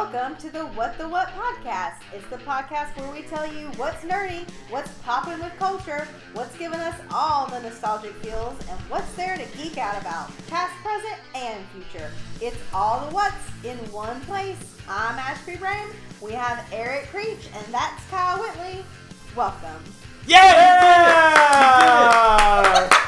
[0.00, 1.96] welcome to the What the What podcast.
[2.14, 6.80] It's the podcast where we tell you what's nerdy, what's popping with culture, what's giving
[6.80, 11.62] us all the nostalgic feels, and what's there to geek out about, past, present, and
[11.74, 12.10] future.
[12.40, 14.74] It's all the what's in one place.
[14.88, 15.88] I'm Ashby Brain.
[16.22, 18.82] We have Eric Creech, and that's Kyle Whitley.
[19.36, 19.84] Welcome.
[20.26, 20.40] Yeah!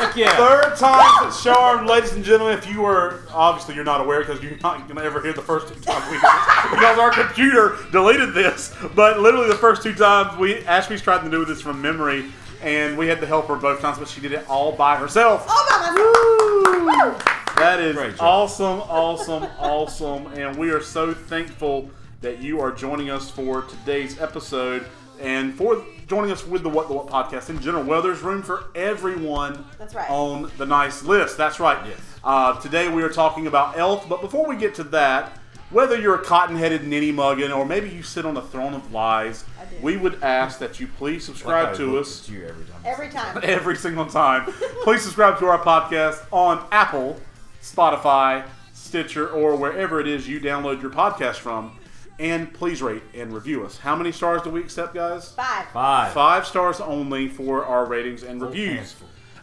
[0.00, 0.34] Heck yeah.
[0.34, 2.56] Third time's the charm, ladies and gentlemen.
[2.56, 5.68] If you were obviously you're not aware because you're not gonna ever hear the first
[5.68, 6.16] two times we
[6.70, 8.74] because our computer deleted this.
[8.94, 12.30] But literally the first two times we Ashby's tried to do this from memory,
[12.62, 15.44] and we had to help her both times, but she did it all by herself.
[15.46, 17.26] All by myself.
[17.26, 17.34] Woo!
[17.56, 21.90] That is awesome, awesome, awesome, and we are so thankful
[22.22, 24.86] that you are joining us for today's episode
[25.20, 27.84] and for joining us with the What the What podcast in general.
[27.84, 30.10] Well, there's room for everyone That's right.
[30.10, 31.36] on the nice list.
[31.36, 31.86] That's right.
[31.86, 32.00] Yes.
[32.24, 35.38] Uh, today we are talking about Elf, but before we get to that,
[35.70, 39.44] whether you're a cotton-headed ninny muggin or maybe you sit on a throne of lies,
[39.80, 42.64] we would ask that you please subscribe Like I to look us at you every
[42.64, 42.80] time.
[42.84, 43.40] Every time.
[43.44, 44.52] every single time.
[44.82, 47.20] Please subscribe to our podcast on Apple,
[47.62, 51.78] Spotify, Stitcher, or wherever it is you download your podcast from.
[52.20, 53.78] And please rate and review us.
[53.78, 55.32] How many stars do we accept, guys?
[55.32, 55.68] Five.
[55.68, 56.12] Five.
[56.12, 58.94] Five stars only for our ratings and reviews.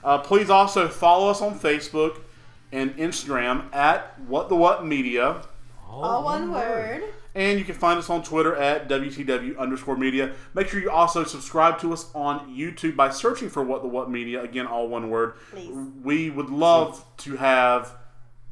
[0.03, 2.19] Uh, please also follow us on Facebook
[2.71, 5.41] and Instagram at What the What Media.
[5.89, 7.03] All one word.
[7.33, 10.33] And you can find us on Twitter at WTW underscore media.
[10.53, 14.11] Make sure you also subscribe to us on YouTube by searching for What the What
[14.11, 14.43] Media.
[14.43, 15.33] Again, all one word.
[15.49, 15.71] Please.
[16.03, 17.95] We would love to have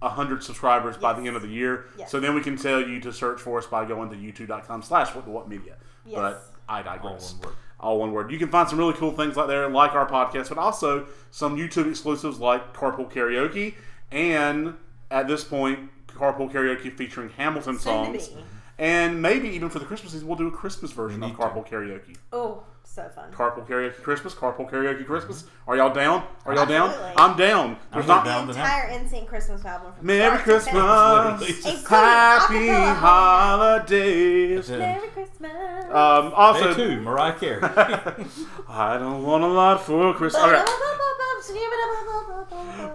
[0.06, 1.86] 100 subscribers by the end of the year.
[1.98, 2.11] Yes.
[2.11, 5.14] So then we can tell you to search for us by going to youtube.com slash
[5.16, 5.75] What the What Media.
[6.06, 6.16] Yes.
[6.16, 7.34] But I digress.
[7.34, 7.56] All one word.
[7.80, 8.31] All one word.
[8.31, 11.58] You can find some really cool things like there, like our podcast, but also some
[11.58, 13.76] YouTube exclusives like Carpool Karaoke
[14.11, 14.76] and
[15.11, 18.44] at this point, Carpool Karaoke featuring Hamilton Soon to songs.
[18.78, 18.84] Be.
[18.84, 21.42] And maybe even for the Christmas season, we'll do a Christmas version of need to.
[21.42, 22.16] Carpool Karaoke.
[22.34, 23.32] Oh, so fun.
[23.32, 25.45] Carpool Karaoke Christmas, Carpool Karaoke Christmas.
[25.67, 26.26] Are y'all down?
[26.45, 26.94] Are y'all down?
[27.17, 27.77] I'm down.
[27.92, 28.48] There's I'm not down.
[28.48, 29.94] the entire NSYNC Christmas album.
[29.94, 31.61] From Merry start to finish.
[31.64, 34.70] Christmas, Happy Holidays.
[34.70, 35.86] Merry Christmas.
[35.86, 37.61] Um, also, Day two, Mariah Carey.
[38.70, 40.44] I don't want a lot for Christmas.
[40.44, 40.64] Okay,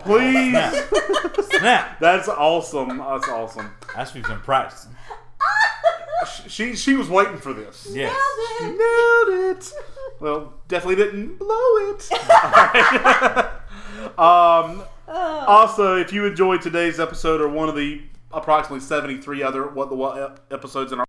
[0.00, 0.52] Please.
[0.88, 1.46] please.
[1.58, 1.98] Snap.
[2.00, 2.98] That's awesome.
[2.98, 3.70] That's awesome.
[3.96, 4.92] Ashby's been practicing.
[6.46, 7.88] She she was waiting for this.
[7.90, 8.14] Yes.
[8.60, 9.72] Nailed it.
[10.20, 12.12] Well, definitely didn't blow it.
[14.18, 18.00] um, Oh, also, if you enjoyed today's episode or one of the
[18.32, 21.06] approximately 73 other What the What episodes in our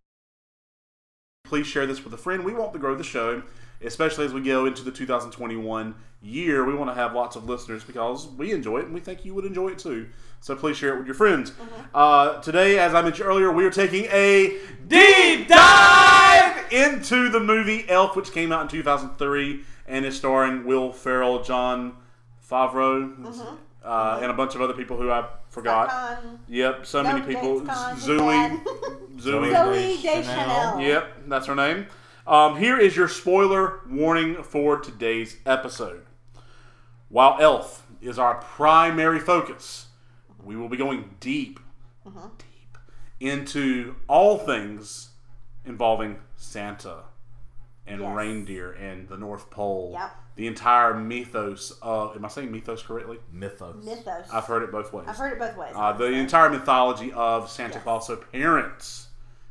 [1.45, 2.43] please share this with a friend.
[2.43, 3.43] We want to grow the show,
[3.83, 5.93] especially as we go into the 2021
[6.23, 6.65] year.
[6.65, 9.35] We want to have lots of listeners because we enjoy it and we think you
[9.35, 10.07] would enjoy it too.
[10.41, 11.53] So please share it with your friends.
[11.93, 14.57] Uh, today, as I mentioned earlier, we are taking a
[14.87, 20.91] deep dive into the movie Elf, which came out in 2003 and is starring Will
[20.91, 21.95] Ferrell, Jon
[22.49, 25.89] Favreau, uh, and a bunch of other people who I forgot.
[25.89, 26.39] Caan.
[26.47, 27.61] Yep, so No, many people.
[27.61, 28.63] Zooey.
[29.17, 29.19] Zooey.
[29.19, 30.79] Zoe Deschanel.
[30.81, 31.85] Yep, that's her name.
[32.25, 36.03] Um, here is your spoiler warning for today's episode.
[37.09, 39.87] While Elf is our primary focus,
[40.43, 41.59] we will be going deep,
[42.05, 42.27] Uh-huh.
[42.37, 42.77] deep
[43.19, 45.09] into all things
[45.65, 47.03] involving Santa
[47.85, 48.15] and Yes.
[48.15, 49.91] reindeer and the North Pole.
[49.93, 50.11] Yep.
[50.35, 52.15] The entire mythos of.
[52.15, 53.19] Am I saying mythos correctly?
[53.31, 53.83] Mythos.
[53.83, 54.27] Mythos.
[54.31, 55.05] I've heard it both ways.
[55.07, 55.73] I've heard it both ways.
[55.75, 57.83] Uh, the entire mythology of Santa Yes.
[57.83, 58.07] Claus.
[58.07, 59.09] So, parents,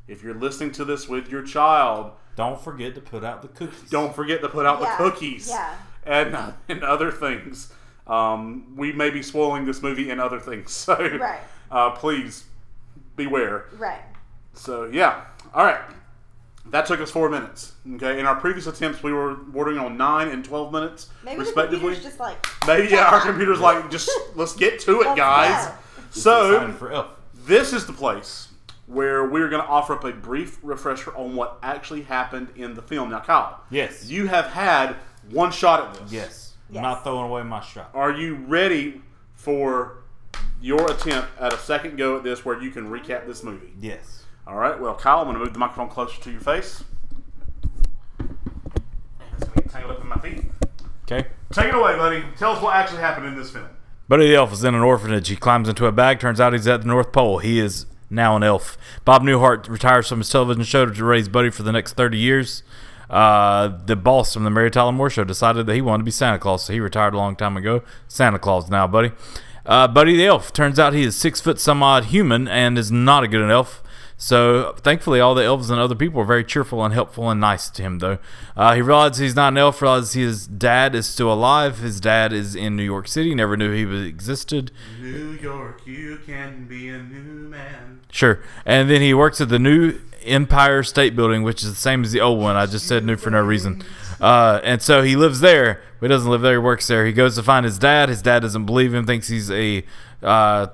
[0.08, 3.90] if you're listening to this with your child, Don't forget to put out the cookies.
[3.90, 5.74] don't forget to put out Yeah, the cookies yeah.
[6.04, 7.72] and and other things.
[8.10, 11.40] Um, we may be spoiling this movie and other things, so Right.
[11.70, 12.44] uh, please
[13.16, 13.66] beware.
[13.78, 14.02] Right.
[14.54, 15.80] So yeah, all right.
[16.66, 17.72] That took us four minutes.
[17.94, 21.40] Okay, in our previous attempts, we were bordering on nine and twelve minutes, Maybe the
[21.44, 21.78] respectively.
[21.80, 22.46] computer's just like.
[22.66, 25.72] Maybe yeah, our computer's like, just let's get to it, guys.
[26.10, 27.06] So Excited for Elf.
[27.46, 28.48] this is the place
[28.86, 32.82] where we're going to offer up a brief refresher on what actually happened in the
[32.82, 33.10] film.
[33.10, 34.06] Now, Kyle, Yes.
[34.10, 34.96] you have had
[35.30, 36.12] one shot at this.
[36.12, 36.49] Yes.
[36.70, 36.76] Yes.
[36.78, 37.90] I'm not throwing away my shot.
[37.94, 39.02] Are you ready
[39.34, 39.98] for
[40.60, 43.72] your attempt at a second go at this where you can recap this movie?
[43.80, 44.24] Yes.
[44.46, 46.82] All right, well, Kyle, I'm going to move the microphone closer to your face.
[48.18, 50.44] It's going to get tangled up in my feet.
[51.04, 51.28] Okay.
[51.52, 52.24] Take it away, buddy.
[52.38, 53.68] Tell us what actually happened in this film.
[54.08, 55.28] Buddy the Elf is in an orphanage.
[55.28, 56.18] He climbs into a bag.
[56.18, 57.38] Turns out he's at the North Pole.
[57.38, 58.76] He is now an elf.
[59.04, 62.62] Bob Newhart retires from his television show to raise Buddy for the next 30 years.
[63.10, 66.10] Uh, the boss from the Mary Tyler Moore show decided that he wanted to be
[66.12, 67.82] Santa Claus, so he retired a long time ago.
[68.06, 69.10] Santa Claus now, Buddy.
[69.66, 70.52] Uh, Buddy the elf.
[70.52, 73.82] Turns out he is six foot some odd human and is not a good elf.
[74.16, 77.70] So thankfully, all the elves and other people are very cheerful and helpful and nice
[77.70, 78.00] to him.
[78.00, 78.18] Though
[78.54, 81.78] uh, he realizes he's not an elf, realizes his dad is still alive.
[81.78, 83.34] His dad is in New York City.
[83.34, 84.72] Never knew he was existed.
[85.00, 88.02] New York, you can be a new man.
[88.12, 88.40] Sure.
[88.66, 89.98] And then he works at the new
[90.30, 92.56] Empire State Building, which is the same as the old one.
[92.56, 93.82] I just said new for no reason.
[94.20, 96.52] Uh, and so he lives there, but he doesn't live there.
[96.52, 97.06] He works there.
[97.06, 98.08] He goes to find his dad.
[98.08, 99.82] His dad doesn't believe him, thinks he's a
[100.22, 100.68] uh,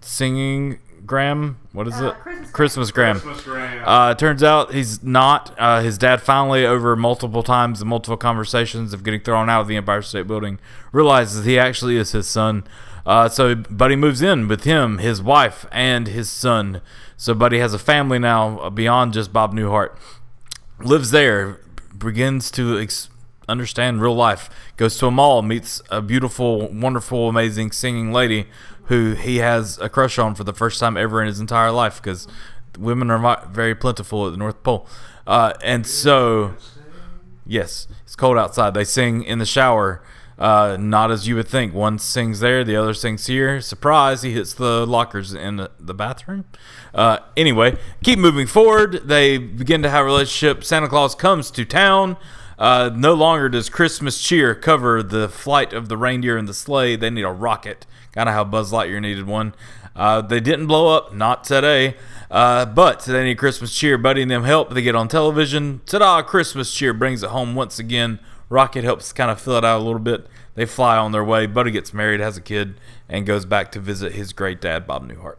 [0.00, 1.58] singing gram.
[1.72, 2.14] What is Uh, it?
[2.52, 3.18] Christmas gram.
[3.18, 3.68] Christmas gram.
[3.68, 3.82] Christmas gram.
[3.84, 5.54] Uh, turns out he's not.
[5.58, 9.68] Uh, his dad finally, over multiple times and multiple conversations of getting thrown out of
[9.68, 10.58] the Empire State Building,
[10.92, 12.64] realizes he actually is his son.
[13.04, 16.80] Uh, so Buddy moves in with him, his wife, and his son.
[17.22, 19.96] So Buddy has a family now uh, beyond just Bob Newhart.
[20.80, 21.60] Lives there,
[21.96, 23.10] begins to ex-
[23.48, 24.50] understand real life.
[24.76, 28.48] Goes to a mall, meets a beautiful, wonderful, amazing singing lady
[28.86, 32.02] who he has a crush on for the first time ever in his entire life
[32.02, 32.26] because
[32.76, 34.88] women are very plentiful at the North Pole.
[35.24, 36.56] Uh, and so,
[37.46, 38.74] yes, it's cold outside.
[38.74, 40.02] They sing in the shower,
[40.42, 41.72] uh, not as you would think.
[41.72, 43.60] One sings there, the other sings here.
[43.60, 46.46] Surprise, he hits the lockers in the, the bathroom.
[46.92, 49.02] Uh, anyway, keep moving forward.
[49.06, 50.64] They begin to have a relationship.
[50.64, 52.16] Santa Claus comes to town.
[52.58, 56.96] Uh, no longer does Christmas cheer cover the flight of the reindeer and the sleigh.
[56.96, 59.54] They need a rocket, kind of how Buzz Lightyear needed one.
[59.94, 61.94] Uh, they didn't blow up, not today.
[62.32, 63.96] Uh, but they need Christmas cheer.
[63.96, 64.70] Buddy and them help.
[64.70, 65.82] They get on television.
[65.86, 66.22] Ta-da!
[66.22, 68.18] Christmas cheer brings it home once again.
[68.52, 70.26] Rocket helps kind of fill it out a little bit.
[70.54, 71.46] They fly on their way.
[71.46, 72.74] Buddy gets married, has a kid,
[73.08, 75.36] and goes back to visit his great dad, Bob Newhart.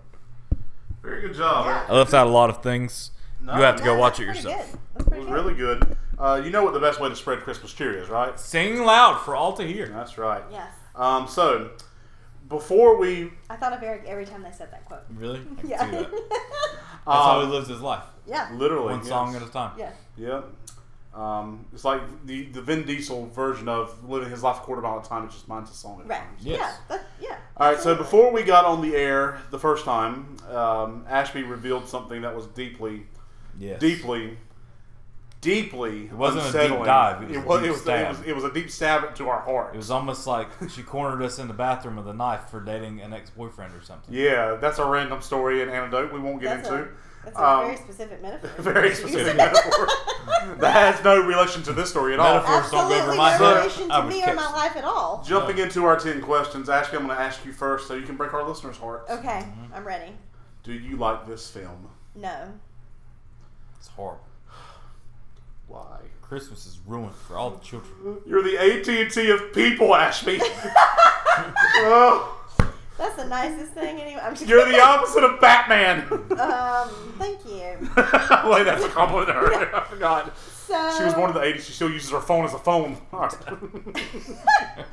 [1.04, 1.68] Very good job.
[1.68, 1.86] Yeah.
[1.88, 3.12] I left out a lot of things.
[3.39, 4.75] No, you have to go watch it yourself.
[4.98, 5.30] It was good.
[5.30, 5.95] really good.
[6.18, 8.39] Uh, you know what the best way to spread Christmas cheer is, right?
[8.39, 9.89] Sing loud for all to hear.
[9.89, 10.42] That's right.
[10.51, 10.71] Yes.
[10.95, 11.69] Um, so,
[12.50, 15.01] before we, I thought of Eric every time they said that quote.
[15.13, 15.42] Really?
[15.57, 15.86] I can Yeah.
[15.86, 16.12] see that.
[16.31, 18.06] That's how he um, lives his life.
[18.25, 18.50] yeah.
[18.54, 19.74] literally, One song at a time.
[19.77, 19.92] Yeah.
[20.18, 20.45] Yep.
[21.13, 24.98] Um, it's like the the Vin Diesel version of living his life a quarter mile
[25.00, 25.25] at a time.
[25.25, 26.18] It's just mine's a song at Right.
[26.19, 26.27] time.
[26.39, 26.60] Yes.
[26.60, 26.75] Yeah.
[26.98, 27.36] That, yeah.
[27.57, 27.80] All right.
[27.80, 32.36] So before we got on the air the first time, um, Ashby revealed something that
[32.36, 33.06] was deeply,
[33.60, 33.80] Yes.
[33.80, 34.38] deeply,
[35.42, 36.06] deeply.
[36.06, 36.86] It wasn't a deep unsettling.
[36.86, 37.59] dive, it was a It was.
[37.59, 38.09] deep It was, it stab.
[38.18, 38.27] was.
[38.27, 39.74] It was a deep stab to our heart.
[39.74, 43.01] It was almost like she cornered us in the bathroom with a knife for dating
[43.01, 44.13] an ex-boyfriend or something.
[44.16, 46.83] Yeah, that's a random story and anecdote we won't get that's into.
[46.83, 46.88] a,
[47.24, 48.50] that's a Um, very specific metaphor.
[48.74, 49.88] Very specific metaphor.
[50.60, 52.34] that has no relation to this story at all.
[52.36, 52.56] Metaphor.
[52.56, 54.84] Of course, don't go over Absolutely my no relation to me or my life at
[54.84, 55.24] all.
[55.25, 58.16] Jumping into our 10 questions, Ashley, I'm going to ask you first so you can
[58.18, 59.10] break our listeners' hearts.
[59.12, 59.74] Okay, Mm-hmm.
[59.74, 60.12] I'm ready.
[60.64, 61.90] Do you like this film?
[62.16, 62.54] No.
[63.78, 64.24] It's horrible.
[65.68, 66.00] Why?
[66.22, 68.18] Christmas is ruined for all the children.
[68.26, 70.40] You're the AT&T of people, Ashby.
[71.86, 72.32] oh,
[73.04, 74.22] That's the nicest thing anyway.
[74.24, 76.04] I'm just you're the opposite of Batman.
[76.40, 77.78] Um, thank you.
[78.50, 79.76] Wait, that's a compliment to her.
[79.76, 80.38] I forgot.
[80.38, 81.66] So She was born in the 80s.
[81.66, 82.98] She still uses her phone as a phone.
[83.12, 84.86] Right.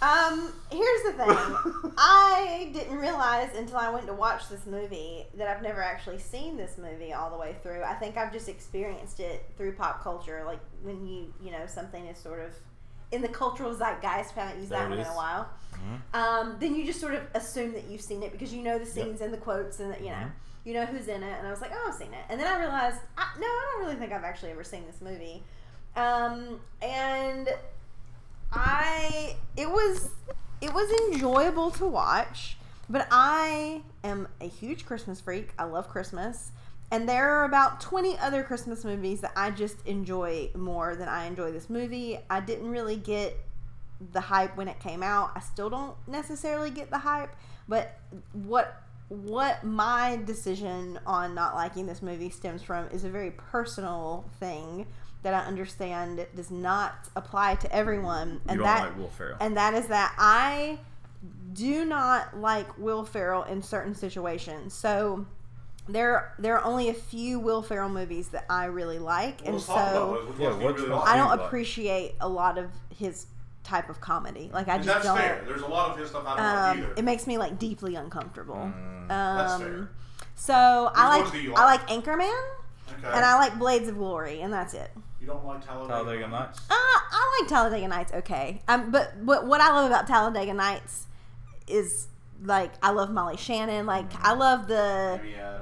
[0.00, 1.92] Um, here's the thing.
[1.96, 6.56] I didn't realize until I went to watch this movie that I've never actually seen
[6.56, 7.84] this movie all the way through.
[7.84, 12.06] I think I've just experienced it through pop culture, like when you, you know, something
[12.06, 12.52] is sort of
[13.12, 14.36] in the cultural zeitgeist.
[14.36, 15.48] I haven't used There that one in a while.
[16.14, 18.86] Um, then you just sort of assume that you've seen it because you know the
[18.86, 20.16] scenes and the quotes and the, you know.
[20.16, 20.30] Mhm.
[20.64, 22.46] You know who's in it, and I was like, "Oh, I've seen it." And then
[22.46, 25.42] I realized, I, no, I don't really think I've actually ever seen this movie.
[25.96, 27.48] Um, and
[28.52, 30.10] I it was
[30.60, 32.56] it was enjoyable to watch,
[32.88, 35.52] but I am a huge Christmas freak.
[35.58, 36.52] I love Christmas.
[36.92, 41.24] And there are about 20 other Christmas movies that I just enjoy more than I
[41.24, 42.18] enjoy this movie.
[42.28, 43.34] I didn't really get
[44.12, 45.32] the hype when it came out.
[45.34, 47.34] I still don't necessarily get the hype,
[47.66, 47.98] but
[48.32, 54.24] what what my decision on not liking this movie stems from is a very personal
[54.40, 54.86] thing
[55.22, 59.36] that I understand does not apply to everyone, and that like Will Ferrell.
[59.40, 60.78] and that is that I
[61.52, 64.74] do not like Will Ferrell in certain situations.
[64.74, 65.26] So
[65.92, 69.66] there there are only a few Will Ferrell movies that I really like, and Let's
[69.66, 69.78] so Yeah,
[70.24, 71.08] ones do you what's- really like?
[71.08, 71.40] I don't like?
[71.40, 73.26] appreciate a lot of his
[73.64, 74.50] type of comedy.
[74.52, 75.16] Like I And just that's don't.
[75.18, 75.42] fair.
[75.46, 76.94] There's a lot of his stuff I don't like Um, either.
[76.96, 78.56] it makes me like deeply uncomfortable.
[78.74, 79.88] Mm, that's um, fair.
[80.34, 81.88] So I ones like, I like?
[81.90, 82.42] like Anchorman
[82.88, 83.06] okay.
[83.14, 84.90] and I like Blades of Glory, and that's it.
[85.20, 86.58] you don't like Talladega, Talladega Nights.
[86.68, 88.12] Uh, I like Talladega Nights.
[88.12, 91.06] Okay, um, but but what I love about Talladega Nights
[91.68, 92.08] is
[92.42, 93.86] like I love Molly Shannon.
[93.86, 95.61] Like I love the Amy Adams.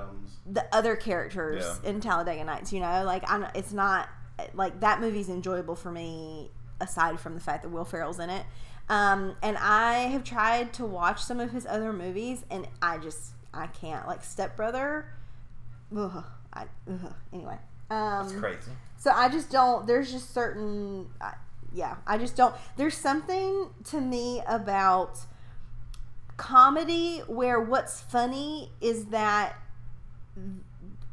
[0.52, 1.90] The other characters Yeah.
[1.90, 2.72] in Talladega Nights.
[2.72, 4.08] You know, like I, it's not
[4.54, 8.44] like that movie's enjoyable for me aside from the fact that Will Ferrell's in it.
[8.88, 13.34] Um, and I have tried to watch some of his other movies, and I just
[13.54, 14.06] I can't.
[14.06, 15.06] Like Step Brother,
[15.96, 17.14] ugh, I, ugh.
[17.32, 17.58] anyway.
[17.90, 18.70] Um, It's crazy.
[18.98, 19.86] So I just don't.
[19.86, 21.06] There's just certain.
[21.20, 21.34] I
[21.72, 22.54] yeah, I just don't.
[22.76, 25.20] There's something to me about
[26.36, 29.56] comedy where what's funny is that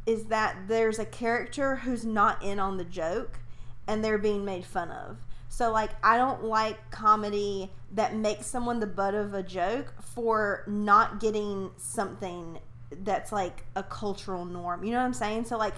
[0.06, 3.40] is that there's a character who's not in on the joke
[3.88, 5.18] and they're being made fun of.
[5.50, 10.64] So like I don't like comedy that makes someone the butt of a joke for
[10.68, 12.60] not getting something
[13.04, 14.84] that's like a cultural norm.
[14.84, 15.46] You know what I'm saying?
[15.46, 15.76] So like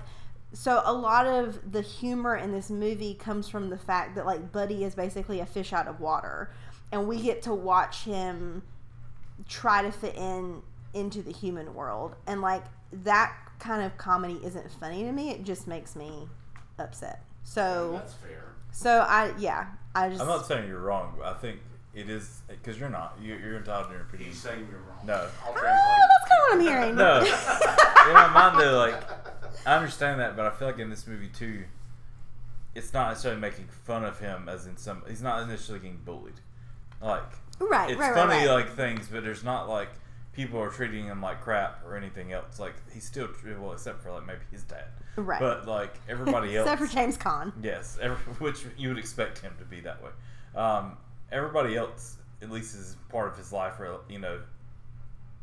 [0.51, 4.51] so a lot of the humor in this movie comes from the fact that like
[4.51, 6.51] Buddy is basically a fish out of water
[6.91, 8.63] and we get to watch him
[9.47, 10.61] try to fit in
[10.93, 15.43] into the human world and like that kind of comedy isn't funny to me it
[15.43, 16.27] just makes me
[16.77, 18.45] upset so That's fair.
[18.71, 21.59] so i yeah i just I'm not saying you're wrong, but I think
[21.93, 23.17] it is because you're not.
[23.21, 24.29] You, you're entitled to your opinion.
[24.29, 25.05] He's saying you're wrong.
[25.05, 25.13] No.
[25.45, 27.17] I'll oh, that's kind of what i'm hearing No,
[28.07, 29.01] in my mind though, like
[29.65, 31.63] I understand that, but I feel like in this movie too,
[32.75, 35.03] it's not necessarily making fun of him as in some.
[35.07, 36.39] He's not initially getting bullied.
[37.01, 37.23] Like
[37.59, 38.53] right it's right funny right, right.
[38.53, 39.89] like things, but there's not like
[40.33, 42.59] people are treating him like crap or anything else.
[42.59, 43.27] Like he's still
[43.59, 44.85] well, except for like maybe his dad.
[45.15, 45.39] Right.
[45.39, 47.51] But like everybody else, except for james Caan.
[47.61, 50.11] Yes, every, which you would expect him to be that way.
[50.55, 50.97] Um,
[51.31, 54.39] everybody else, at least is part of his life, or you know,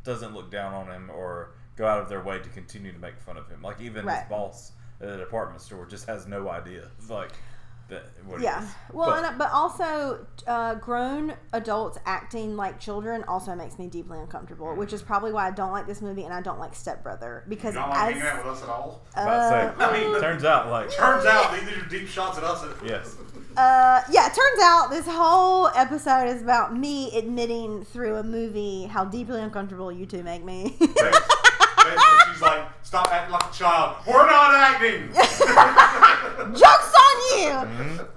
[0.03, 3.19] doesn't look down on him or go out of their way to continue to make
[3.19, 3.61] fun of him.
[3.61, 4.19] Like even Right.
[4.21, 6.89] his boss at the department store just has no idea.
[7.07, 7.31] Like
[7.89, 8.03] that.
[8.25, 8.61] What it Yeah.
[8.63, 8.69] is.
[8.91, 14.19] Well, But- and, but also uh, grown adults acting like children also makes me deeply
[14.19, 17.03] uncomfortable, which is probably why I don't like this movie and I don't like Step
[17.03, 19.01] Brother because You don't like as hanging out with us at all?
[19.13, 22.37] about to say, uh, I mean- turns out like Turns out these are deep shots
[22.37, 22.65] at us.
[22.83, 23.15] Yes.
[23.55, 28.83] uh, yeah, it turns out this whole episode is about me admitting through a movie
[28.85, 30.75] how deeply uncomfortable you two make me.
[30.79, 33.95] Basically, she's like, stop acting like a child.
[34.05, 35.07] We're not acting.
[36.53, 36.76] Jokes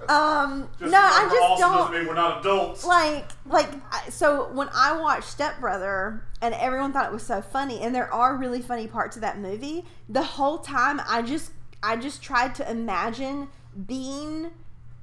[0.09, 1.91] Um, Just no, I just awesome don't.
[1.93, 2.83] mean we're not adults.
[2.85, 3.69] like like
[4.09, 8.11] so when i watched step brother and everyone thought it was so funny and there
[8.13, 11.51] are really funny parts of that movie the whole time i just
[11.83, 13.47] i just tried to imagine
[13.87, 14.51] being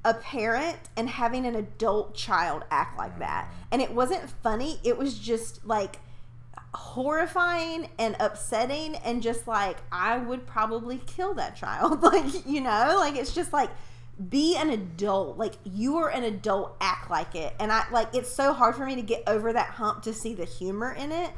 [0.04, 4.96] a parent and having an adult child act like that and it wasn't funny it
[4.98, 5.98] was just like
[6.74, 12.96] horrifying and upsetting and just like i would probably kill that child like you know
[12.98, 13.70] like it's just like
[14.28, 18.28] be an adult like you are an adult act like it and i like it's
[18.34, 21.30] so hard for me to get over that hump to see the humor in it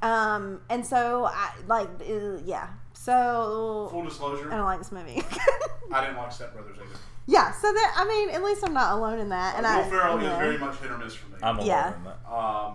[0.00, 0.32] Right.
[0.34, 5.22] um and so i like uh, yeah so Full disclosure, i don't like this movie
[5.92, 6.98] I didn't like Step Brothers either.
[7.26, 9.88] yeah so that i mean at least i'm not alone in that and Will i
[9.88, 10.38] Ferrell you is know.
[10.38, 11.38] very much hit or miss for me.
[11.42, 11.94] I'm alone Yeah.
[11.94, 12.32] in that.
[12.32, 12.74] Um,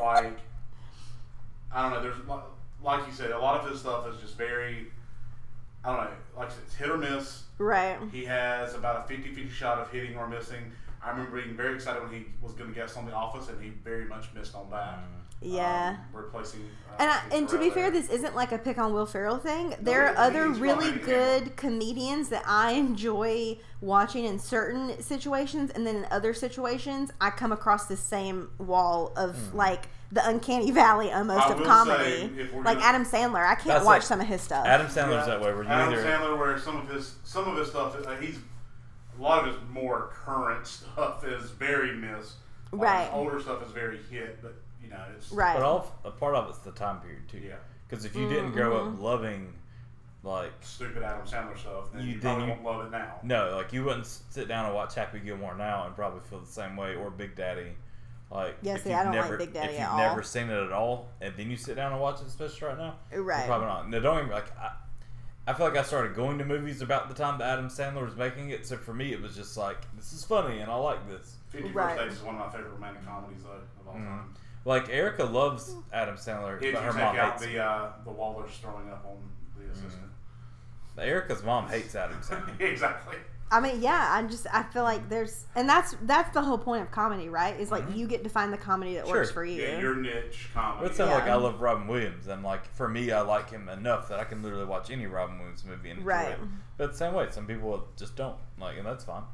[0.00, 0.38] like,
[1.72, 2.02] I don't know.
[2.02, 2.16] There's
[2.84, 4.91] like you said, a lot of his stuff is just very.
[5.84, 6.10] I don't know.
[6.36, 7.42] Like I said, it's hit or miss.
[7.58, 10.72] right He has about a 50-50 shot of hitting or missing.
[11.04, 13.60] I remember being very excited when he was going to guest on The Office, and
[13.62, 15.00] he very much missed on that.
[15.40, 16.60] yeah Um, replacing.
[16.88, 18.00] Uh, And, I, and to be fair, there.
[18.00, 19.74] this isn't like a pick on Will Ferrell thing.
[19.80, 21.04] There are other really fine, yeah.
[21.04, 27.30] good comedians that I enjoy watching in certain situations, and then in other situations, I
[27.30, 32.04] come across the same wall of like the uncanny valley almost I of comedy.
[32.04, 34.66] say, if we're Like gonna- Adam Sandler, I can't watch like some of his stuff.
[34.66, 35.26] Adam Sandler's Yeah.
[35.26, 35.52] that way.
[35.54, 38.38] Where you Adam either Sandler, where some of his some of his stuff, uh, he's
[39.18, 42.10] a lot of his more current stuff is very miss.
[42.72, 43.10] A his Right.
[43.12, 45.54] older stuff is very hit, but you know it's right.
[45.56, 47.38] But all a part of it's the time period too.
[47.38, 47.54] Yeah.
[47.88, 48.96] Because if you didn't grow Mm-hmm.
[48.96, 49.54] up loving,
[50.22, 51.90] like stupid Adam Sandler stuff.
[51.92, 53.14] Then You- you, then probably you- won't love it now.
[53.22, 56.46] no, like you wouldn't sit down and watch Happy Gilmore now and probably feel the
[56.46, 57.76] same way, or Big Daddy.
[58.32, 59.98] Like Yeah, if see, you've I don't like never, Big Daddy If you've all.
[59.98, 62.78] never seen it at all, and then you sit down and watch it, especially right
[62.78, 63.46] now, you're Right.
[63.46, 63.90] probably not.
[63.90, 64.56] No, don't even like.
[64.58, 64.72] I,
[65.46, 68.14] I feel like I started going to movies about the time that Adam Sandler was
[68.16, 68.64] making it.
[68.66, 71.34] So for me, it was just like this is funny and I like this.
[71.48, 71.98] Fifty First Right.
[71.98, 74.34] Dates is one of my favorite romantic comedies though, of all time.
[74.64, 77.42] Like Erica loves Adam Sandler, If you but her take mom out hates.
[77.44, 79.18] the uh, the Wallers throwing up on
[79.58, 80.10] the assistant.
[80.96, 82.60] Erica's mom hates Adam Sandler.
[82.60, 83.16] exactly.
[83.50, 86.82] I mean, yeah, I just I feel like there's, and that's that's the whole point
[86.82, 87.58] of comedy, right?
[87.60, 89.60] Is like you get to find the comedy that works for you.
[89.62, 90.84] Yeah, your niche comedy.
[90.84, 93.68] But it sounds like I love Robin Williams, and like for me, I like him
[93.68, 96.30] enough that I can literally watch any Robin Williams movie and enjoy Right.
[96.32, 96.38] it.
[96.78, 99.24] But the same way, some people just don't like, and that's fine.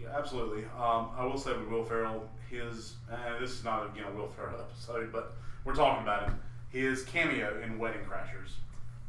[0.00, 0.64] Yeah, absolutely.
[0.78, 4.28] Um, I will say with Will Ferrell, his and this is not again a Will
[4.28, 5.34] Ferrell episode, but
[5.64, 6.38] we're talking about him.
[6.68, 8.52] His cameo in Wedding Crashers,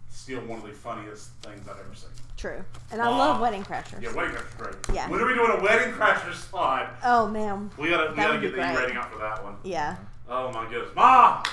[0.10, 2.10] still one of the funniest things I've ever seen.
[2.38, 4.02] True, and I Uh, love Wedding Crashers.
[4.02, 4.76] Yeah, Wedding Crashers great.
[4.96, 5.10] Yeah.
[5.10, 6.90] When are we doing a Wedding Crashers pod?
[7.04, 8.78] Oh man, We gotta we That gotta would be get the great.
[8.84, 9.56] rating out for that one.
[9.64, 9.96] yeah,
[10.30, 11.44] Oh my goodness, Mom,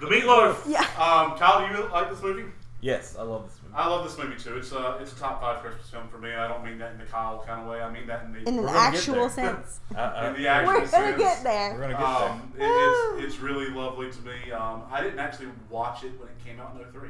[0.00, 0.56] the meatloaf.
[0.66, 0.80] Yeah.
[0.98, 2.44] Um, Kyle, do you like this movie?
[2.80, 3.74] Yes, I love this movie.
[3.76, 4.56] I love this movie too.
[4.56, 6.34] It's a it's a top five Christmas film for me.
[6.34, 7.80] I don't mean that in the Kyle kind of way.
[7.80, 9.30] I mean that in the In in an We're gonna get actual there.
[9.30, 9.80] sense.
[9.94, 11.18] Uh, uh, the actual We're gonna sense.
[11.18, 11.78] get we're there.
[11.78, 12.66] gonna get Um, there.
[12.66, 14.50] it, it's, it's really lovely to me.
[14.50, 17.08] Um, I didn't actually watch it when it came out in 03.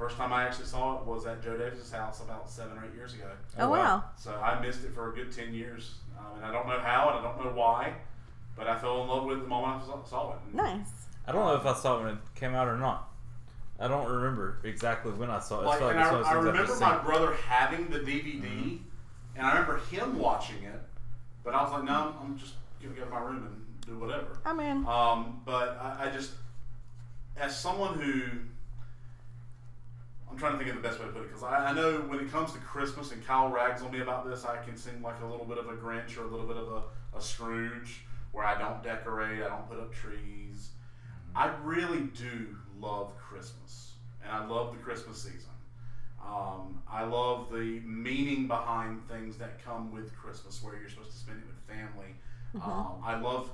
[0.00, 2.94] First time I actually saw it was at Joe Davis's house about seven or eight
[2.96, 3.26] years ago.
[3.58, 4.02] Oh, wow.
[4.16, 5.96] So I missed it for a good 10 years.
[6.18, 7.92] Um, and I don't know how and I don't know why,
[8.56, 10.38] but I fell in love with it the moment I saw- saw it.
[10.46, 10.88] And Nice.
[11.26, 13.10] I don't know if I saw it when it came out or not.
[13.78, 15.66] I don't remember exactly when I saw it.
[15.66, 17.04] Like, like I, one of those I I've remember my seen.
[17.04, 18.78] brother having the DVD,
[19.36, 20.80] and I remember him watching it,
[21.44, 23.80] but I was like, no, I'm, I'm just going to go to my room and
[23.86, 24.38] do whatever.
[24.46, 26.32] I mean, Um, but I, I just,
[27.36, 28.22] as someone who,
[30.30, 32.00] I'm trying to think of the best way to put it because I, I know
[32.02, 35.02] when it comes to Christmas and Kyle rags on me about this, I can seem
[35.02, 38.04] like a little bit of a Grinch or a little bit of a, a Scrooge
[38.32, 40.70] where I don't decorate, I don't put up trees.
[41.34, 45.50] I really do love Christmas, and I love the Christmas season.
[46.24, 51.16] Um, I love the meaning behind things that come with Christmas, where you're supposed to
[51.16, 52.14] spend it with family.
[52.64, 53.50] Um, I love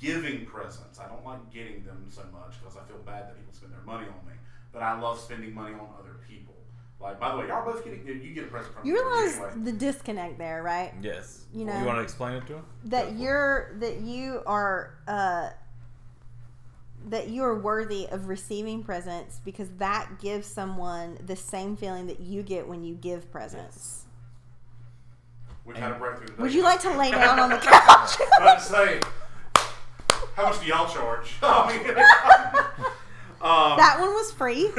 [0.00, 0.98] giving presents.
[0.98, 3.82] I don't like getting them so much because I feel bad that people spend their
[3.82, 4.32] money on me.
[4.72, 6.54] But I love spending money on other people.
[7.00, 9.50] Like, by the way, y'all both getting you get a present from you realize anyway.
[9.64, 10.92] the disconnect there, right?
[11.00, 11.44] Yes.
[11.52, 12.64] You know- You want to explain it to him?
[12.84, 15.50] That you're that you are uh
[17.08, 22.20] that you are worthy of receiving presents because that gives someone the same feeling that
[22.20, 24.04] you get when you give presents.
[25.64, 26.26] We've had a breakthrough.
[26.26, 26.42] Today.
[26.42, 28.16] Would you like to lay down on the couch?
[28.40, 29.02] I'm saying,
[30.34, 31.32] how much do y'all charge?
[33.42, 34.70] I mean, um, that one was free.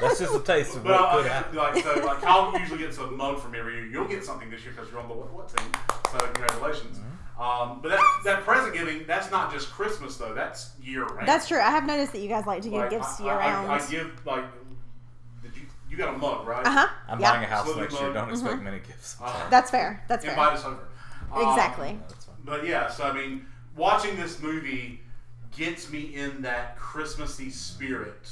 [0.00, 1.56] That's just a taste of Well, what could okay, happen.
[1.56, 3.86] like so, like Kyle usually gets a mug from every year.
[3.86, 5.66] You'll get something this year because you're on the what, what team.
[6.12, 6.98] So congratulations.
[6.98, 7.42] Mm-hmm.
[7.42, 10.34] Um, but that that present giving, that's not just Christmas though.
[10.34, 11.28] That's year round.
[11.28, 11.60] That's true.
[11.60, 13.70] I have noticed that you guys like to give Like, gifts I, year I, round.
[13.70, 14.44] I, I give like,
[15.54, 16.66] you you got a mug right?
[16.66, 16.88] uh huh.
[17.08, 17.30] I'm yeah.
[17.32, 18.02] buying a house Slowly next year.
[18.04, 18.14] mug.
[18.14, 18.62] Don't expect Mhm.
[18.62, 19.16] many gifts.
[19.22, 20.04] Uh, That's fair.
[20.08, 20.34] That's fair.
[20.34, 20.88] Invite us over.
[21.32, 21.88] Um, Exactly.
[21.90, 22.26] Yeah, that's.
[22.44, 25.00] But yeah, so I mean, watching this movie
[25.58, 28.30] gets me in that Christmassy spirit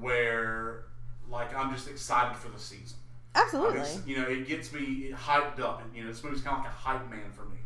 [0.00, 0.84] where,
[1.28, 2.98] like, I'm just excited for the season.
[3.34, 3.80] I'm Absolutely.
[3.80, 5.82] ex- you know, it gets me hyped up.
[5.82, 7.56] And, you know, this movie's kind of like a hype man for me.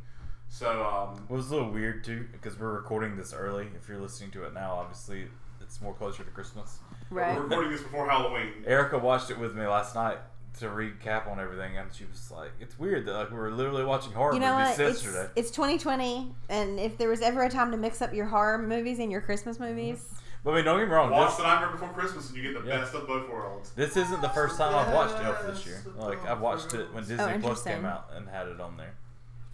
[0.49, 3.67] So, um, It was a little weird too because we're recording this early.
[3.75, 5.27] If you're listening to it now, obviously
[5.61, 6.79] it's more closer to Christmas.
[7.11, 7.37] Right.
[7.37, 8.53] we're recording this before Halloween.
[8.65, 10.19] Erica watched it with me last night
[10.61, 13.85] to recap on everything, and she was like, "It's weird that like we were literally
[13.85, 14.89] watching horror You know movies what?
[14.89, 18.27] It's, yesterday." it's 2020, and if there was ever a time to mix up your
[18.27, 19.69] horror movies and your Christmas mhm.
[19.69, 20.05] movies,
[20.45, 21.11] But I mean, don't get me wrong.
[21.11, 22.79] Watch This, The Nightmare Before Christmas and you get the Yeah.
[22.79, 23.71] best of both worlds.
[23.71, 25.83] this isn't the first time I've watched Elf this year.
[25.97, 27.73] Like I've watched it when oh, Disney Plus Oh, interesting.
[27.75, 28.95] came out and had it on there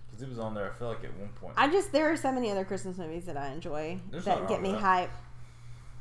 [0.06, 0.70] because it was on there.
[0.70, 1.54] I feel like at one point.
[1.56, 4.60] I just there are so many other Christmas movies that I enjoy There's that get
[4.60, 5.10] me with hype.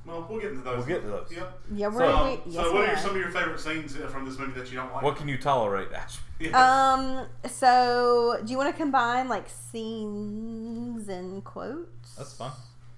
[0.06, 0.78] Well, we'll get into those.
[0.78, 1.32] We'll get to those.
[1.32, 1.60] Yep.
[1.76, 2.98] Yeah, we're So- we, Um, yes, so, what are are.
[2.98, 5.04] some of your favorite scenes from this movie that you don't like?
[5.04, 6.18] What can you tolerate, Ash?
[6.40, 6.58] Yeah.
[6.94, 7.28] Um.
[7.48, 12.16] So, do you want to combine like scenes and quotes?
[12.16, 12.52] That's fun.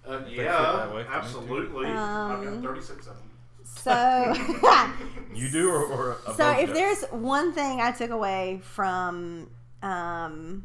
[0.07, 1.87] Uh, yeah, that way for absolutely.
[1.87, 3.29] I've got Um, 36 of them.
[3.65, 4.33] So,
[5.33, 6.77] You do, or, or so if does?
[6.77, 9.49] there's one thing I took away from
[9.81, 10.63] um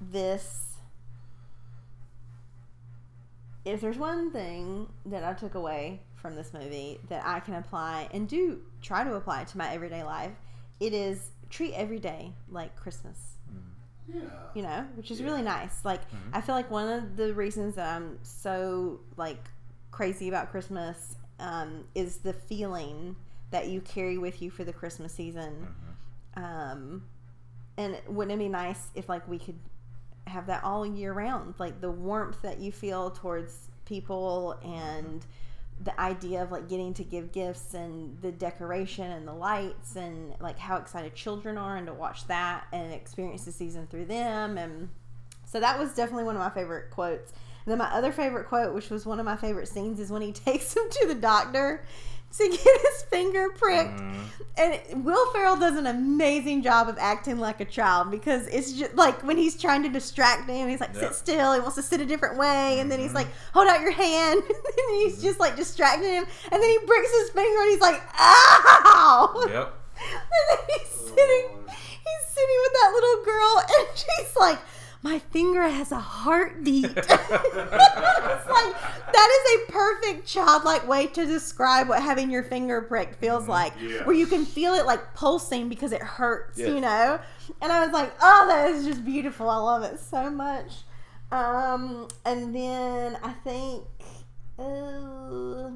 [0.00, 0.67] this
[3.72, 8.08] if there's one thing that I took away from this movie that I can apply
[8.12, 10.32] and do try to apply to my everyday life,
[10.80, 13.18] it is treat every day like Christmas.
[14.12, 14.22] Yeah.
[14.54, 15.26] You know, which is Yeah.
[15.26, 15.84] really nice.
[15.84, 16.30] Like Mhm.
[16.32, 19.50] I feel like one of the reasons that I'm so like
[19.90, 23.14] crazy about Christmas um, is the feeling
[23.50, 25.68] that you carry with you for the Christmas season.
[26.36, 26.42] Mhm.
[26.42, 27.04] Um,
[27.76, 29.58] and wouldn't it be nice if like we could
[30.28, 35.24] have that all year round, like the warmth that you feel towards people and
[35.82, 40.34] the idea of like getting to give gifts and the decoration and the lights and
[40.40, 44.58] like how excited children are and to watch that and experience the season through them
[44.58, 44.88] and
[45.48, 47.32] so that was definitely one of my favorite quotes.
[47.64, 50.22] And then my other favorite quote, which was one of my favorite scenes, is when
[50.22, 51.84] he takes him to the doctor
[52.36, 53.98] to get his finger pricked.
[53.98, 54.14] Mhm.
[54.56, 58.94] And Will Ferrell does an amazing job of acting like a child because it's just
[58.94, 61.02] like when he's trying to distract him, he's like, Yep.
[61.02, 63.16] sit still, he wants to sit a different way, and then he's Mhm.
[63.16, 67.10] like, hold out your hand, and he's just like distracting him, and then he breaks
[67.20, 69.44] his finger and he's like, ow!
[69.48, 69.74] Yep.
[70.00, 74.58] And then he's sitting, he's sitting with that little girl, and she's like,
[75.02, 78.74] "My finger has a heartbeat." it's like
[79.12, 83.72] that is a perfect childlike way to describe what having your finger pricked feels like,
[83.80, 84.04] Yes.
[84.06, 87.18] where you can feel it like pulsing because it hurts, you know.
[87.60, 89.48] And I was like, "Oh, that is just beautiful.
[89.48, 90.82] I love it so much."
[91.32, 93.84] Um, and then I think.
[94.58, 95.70] Uh,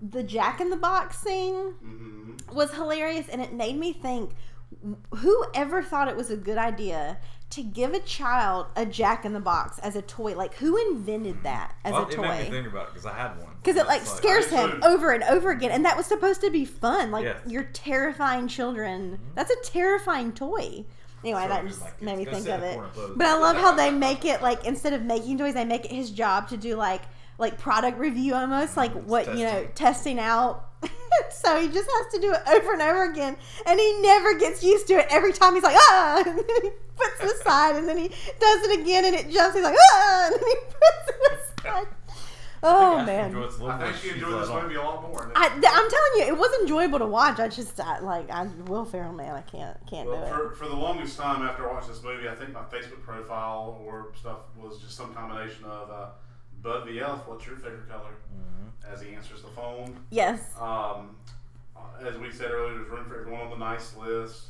[0.00, 2.52] the Jack in the Box scene Mhm.
[2.54, 4.32] was hilarious, and it made me think:
[5.16, 7.18] whoever thought it was a good idea
[7.50, 10.34] to give a child a Jack in the Box as a toy?
[10.36, 12.50] Like, who invented that as well, a it made me toy?
[12.50, 13.48] think about it because I had one.
[13.62, 16.50] Because it like scares do him over and over again, and that was supposed to
[16.50, 17.10] be fun.
[17.10, 17.40] Like Yes.
[17.46, 19.12] you're terrifying children.
[19.12, 19.24] Mm-hmm.
[19.34, 20.84] That's a terrifying toy.
[21.24, 22.76] Anyway, So that just like, made me think of it.
[22.76, 25.54] in the corner, But I love how they make it like instead of making toys,
[25.54, 27.02] they make it his job to do like
[27.38, 30.67] like product review almost, like what you know, testing out.
[31.30, 34.62] so he just has to do it over and over again, and he never gets
[34.62, 35.06] used to it.
[35.10, 38.68] Every time he's like ah, and then he puts it aside, and then he does
[38.68, 39.54] it again, and it jumps.
[39.54, 41.86] He's like ah, and then he puts it aside.
[42.62, 43.36] Oh man.
[43.36, 45.22] I think she enjoyed this movie a lot more.
[45.22, 47.38] than- I, am telling you, it was enjoyable to watch.
[47.38, 50.30] I just I, like I Will Ferrell, man, I can't can't Well, do it.
[50.30, 53.80] for, for the longest time after I watched this movie, I think my Facebook profile
[53.84, 56.06] or stuff was just some combination of uh,
[56.62, 58.10] Bud the Elf, what's your favorite color?
[58.34, 58.92] Mm-hmm.
[58.92, 59.96] As he answers the phone.
[60.10, 61.16] Yes, Um,
[62.04, 64.46] as we said earlier, there's room for everyone on the nice list.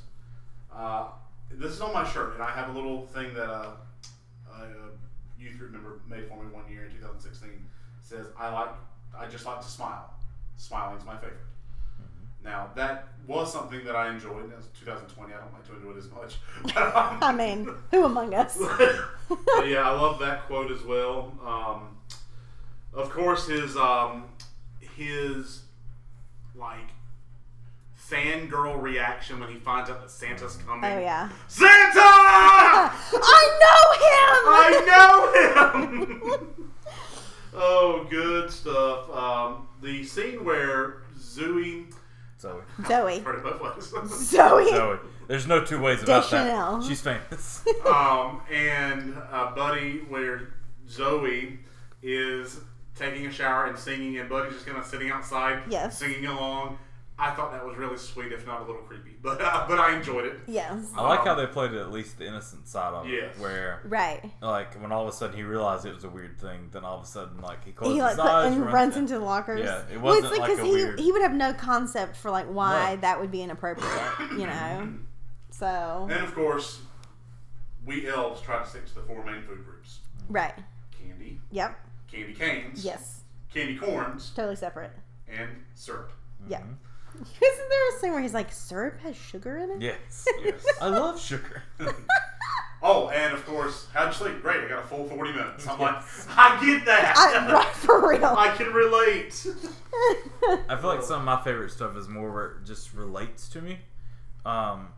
[0.74, 1.06] Uh,
[1.50, 3.70] this is on my shirt, and I have a little thing that uh,
[4.52, 4.66] a, uh
[5.38, 7.48] youth group member made for me one year in 2016.
[7.48, 7.56] It
[8.00, 8.70] says, "I like,
[9.16, 10.12] I just like to smile.
[10.56, 11.38] Smiling's my favorite."
[12.44, 14.52] Now that was something that I enjoyed.
[14.58, 16.38] As 2020, I don't like to enjoy it as much.
[17.22, 18.58] I mean, who among us?
[19.28, 21.32] but yeah, I love that quote as well.
[21.44, 21.97] Um,
[22.98, 24.24] of course, his um,
[24.96, 25.62] his
[26.56, 26.90] like
[28.10, 30.84] fangirl reaction when he finds out that Santa's coming.
[30.90, 32.00] Oh yeah, Santa!
[33.22, 34.42] I know him.
[34.50, 36.70] I know him.
[37.54, 39.08] oh, good stuff.
[39.10, 41.86] Um, the scene where Zoe,
[42.40, 42.62] Zoe.
[42.86, 43.94] Zoe, heard it both ways.
[44.28, 44.70] Zoe.
[44.70, 44.98] Zoe.
[45.28, 46.78] There's no two ways about Deschanel.
[46.78, 46.88] that.
[46.88, 47.62] She's famous.
[47.86, 50.54] um, and uh, Buddy, where
[50.88, 51.60] Zoe
[52.02, 52.60] is
[52.98, 55.98] taking a shower and singing, and Buddy's just kind of sitting outside, Yes.
[55.98, 56.78] singing along.
[57.20, 59.96] I thought that was really sweet, if not a little creepy, but uh, but I
[59.96, 60.38] enjoyed it.
[60.46, 63.34] Yes, I like how Um, they played at least the innocent side of Yes.
[63.34, 64.30] it, where right.
[64.40, 66.98] like when all of a sudden he realized it was a weird thing, then all
[66.98, 69.24] of a sudden like he closes He like his eyes and runs- runs into the
[69.24, 69.62] lockers.
[69.64, 72.16] Yeah, it well, it's wasn't like like a he weird- he would have no concept
[72.16, 73.00] for like why No.
[73.00, 74.88] that would be inappropriate, you know.
[75.50, 76.78] So And of course,
[77.84, 80.54] we elves try to stick to the four main food groups: right,
[80.96, 81.80] candy, yep,
[82.10, 83.20] candy canes, yes,
[83.52, 84.90] candy corns, totally separate.
[85.28, 86.12] and syrup.
[86.48, 86.62] Yeah.
[87.14, 89.80] Isn't there a scene where he's like, syrup has sugar in it?
[89.80, 90.26] Yes.
[90.44, 90.64] Yes.
[90.80, 91.62] I love sugar.
[92.80, 94.40] Oh, and of course, how'd you sleep?
[94.40, 95.66] Great, I got a full 40 minutes.
[95.66, 95.96] I'm like,
[96.28, 97.14] I get that.
[97.16, 98.24] I, right, for real.
[98.24, 99.44] I can relate.
[100.68, 103.60] I feel like some of my favorite stuff is more where it just relates to
[103.62, 103.80] me.
[104.46, 104.90] Um,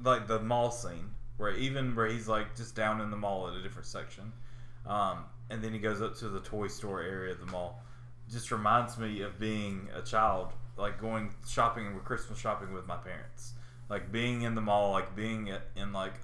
[0.00, 3.54] like the mall scene, where even where he's like just down in the mall at
[3.56, 4.32] a different section,
[4.86, 7.82] um, and then he goes up to the toy store area of the mall.
[8.30, 12.96] Just reminds me of being a child, like going shopping with Christmas shopping with my
[12.96, 13.54] parents,
[13.88, 16.14] like being in the mall, like being in like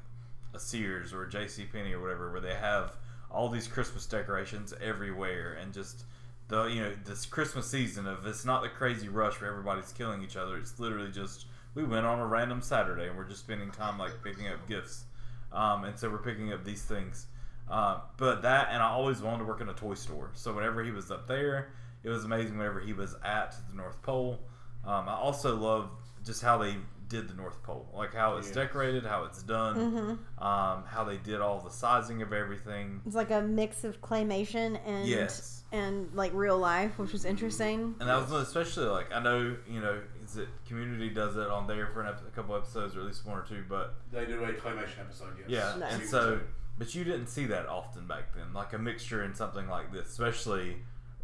[0.55, 1.65] a Sears or a J.C.
[1.73, 2.97] Penney or whatever, where they have
[3.31, 6.05] all these Christmas decorations everywhere, and just
[6.49, 10.23] the you know this Christmas season of it's not the crazy rush where everybody's killing
[10.23, 10.57] each other.
[10.57, 14.13] It's literally just we went on a random Saturday and we're just spending time like
[14.23, 15.05] picking up gifts,
[15.53, 17.27] um, and so we're picking up these things.
[17.69, 20.31] Uh, but that and I always wanted to work in a toy store.
[20.35, 21.73] So whenever he was up there,
[22.03, 22.59] it was amazing.
[22.59, 24.39] Whenever he was at the North Pole,
[24.85, 25.89] um, I also love
[26.25, 26.77] just how they
[27.09, 28.55] did the North Pole, like how it's Yes.
[28.57, 30.45] decorated, how it's done, Mm-hmm.
[30.45, 33.01] um, how they did all the sizing of everything.
[33.07, 35.65] It's like a mix of claymation and Yes.
[35.73, 37.95] and like real life, which was interesting.
[38.01, 41.67] And that was especially like I know you know is it Community does it on
[41.67, 44.25] there for an ep- a couple episodes or at least one or two, but They
[44.27, 45.49] do a claymation episode, yes.
[45.49, 45.93] yeah, Nice.
[45.95, 46.41] and so two.
[46.79, 50.09] But you didn't see that often back then, like a mixture in something like this,
[50.09, 50.77] especially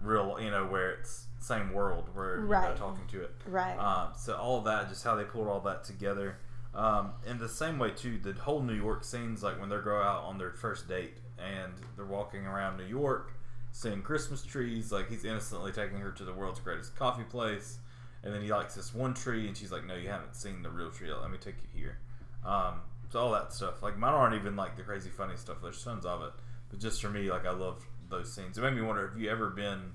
[0.03, 3.35] real you know where it's same world where you're talking to it.
[3.47, 3.77] Right.
[3.77, 6.37] Um, so all of that, just how they pulled all that together.
[6.75, 10.01] Um, in the same way too, the whole New York scenes, like when they're go
[10.01, 13.33] out on their first date and they're walking around New York,
[13.73, 14.93] seeing Christmas trees.
[14.93, 17.79] Like he's innocently taking her to the world's greatest coffee place,
[18.23, 20.71] and then he likes this one tree, and she's like, "No, you haven't seen the
[20.71, 21.13] real tree.
[21.13, 21.99] Let me take you here."
[22.45, 25.59] Um, so all that stuff, like mine aren't even like the crazy funny stuff.
[25.63, 26.33] There's tons of it,
[26.71, 28.57] but just for me, like I love those scenes.
[28.57, 29.93] It made me wonder: Have you ever been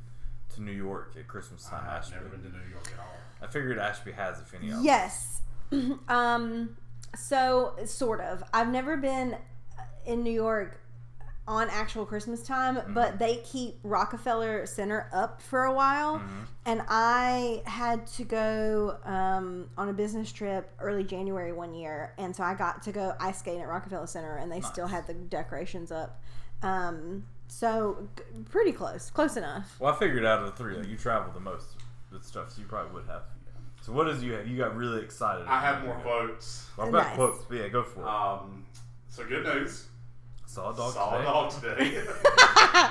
[0.55, 2.15] to New York at Christmas time, I've Ashby?
[2.15, 3.15] never been to New York at all.
[3.41, 4.67] I figured Ashby has if any.
[4.83, 5.41] Yes.
[6.07, 6.77] um.
[7.17, 8.43] So sort of.
[8.53, 9.37] I've never been
[10.05, 10.81] in New York
[11.47, 12.93] on actual Christmas time, Mm-hmm.
[12.93, 16.41] but they keep Rockefeller Center up for a while, Mm-hmm.
[16.65, 22.35] and I had to go um, on a business trip early January one year, and
[22.35, 25.13] so I got to go ice skating at Rockefeller Center, and they still had the
[25.13, 26.19] decorations up.
[26.63, 29.75] Um, so g- pretty close, close enough.
[29.79, 31.75] Well, I figured out of the three, like, you travel the most
[32.11, 33.21] with stuff, so you probably would have.
[33.81, 34.39] So what is you?
[34.47, 35.45] You got really excited.
[35.47, 36.67] I have more quotes.
[36.75, 37.15] Well, I've got Nice.
[37.15, 38.07] quotes, but yeah, go for it.
[38.07, 38.65] Um,
[39.09, 39.85] so good news.
[40.45, 41.23] Saw a dog Saw today.
[41.25, 42.03] dog today.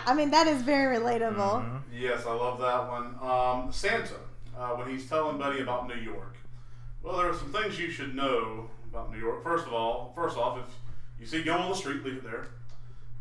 [0.06, 1.62] I mean, that is very relatable.
[1.64, 1.80] Mhm.
[1.92, 3.16] yes, I love that one.
[3.22, 4.14] Um, Santa,
[4.56, 6.36] uh, when he's telling Buddy about New York.
[7.02, 9.42] Well, there are some things you should know about New York.
[9.42, 10.64] First of all, first off, if
[11.20, 12.46] you see gum on the street, leave it there.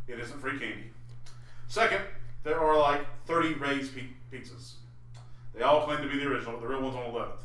[0.08, 0.92] It isn't free candy.
[1.68, 2.02] Second,
[2.44, 4.74] there are like 30 Ray's pi- pizzas.
[5.56, 7.40] They all claim to be the original, but the real one's on the 11th.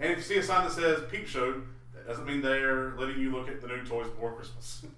[0.00, 1.62] And if you see a sign that says Peep Show,
[1.94, 4.82] that doesn't mean they're letting you look at the new toys before Christmas.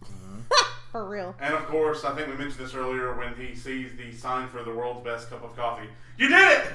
[0.90, 1.36] For real.
[1.40, 4.64] And of course, I think we mentioned this earlier when he sees the sign for
[4.64, 5.86] the world's best cup of coffee.
[6.18, 6.72] You did it!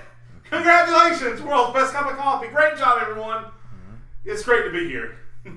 [0.49, 2.47] Congratulations, world's best cup of coffee.
[2.47, 3.45] Great job, everyone.
[4.23, 5.17] It's great to be here.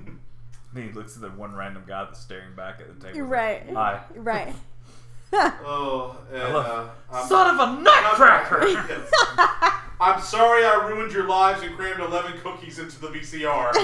[0.75, 3.17] Then he looks at the one random guy that's staring back at the table.
[3.17, 3.63] You're right.
[3.73, 4.03] Hi.
[4.15, 4.55] Right.
[5.33, 8.67] oh, and, uh, I'm, Son of a nutcracker!
[8.69, 9.11] Yes.
[9.99, 13.75] I'm sorry I ruined your lives and crammed 11 cookies into the VCR.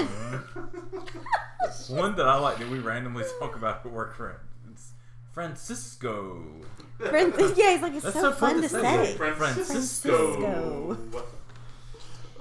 [1.89, 4.39] One that I like that we randomly talk about at work for it's
[5.35, 6.41] Francisco.
[6.97, 9.05] Friend- yeah, he's like, it's That's so, so fun fun to to say.
[9.05, 9.31] say.
[9.33, 10.97] Francisco.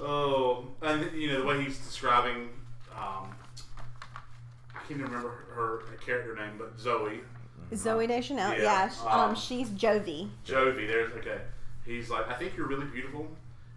[0.01, 2.51] Oh, and you know the way he's describing,
[2.97, 3.35] um,
[4.73, 7.21] I can't even remember her, her character name, but Zoe,
[7.75, 8.53] Zoe Deschanel.
[8.53, 10.29] Yeah, Yeah, sh- um, um, she's Jovie.
[10.47, 10.87] Jovie.
[10.87, 11.39] There's okay.
[11.85, 13.27] He's like, I think you're really beautiful,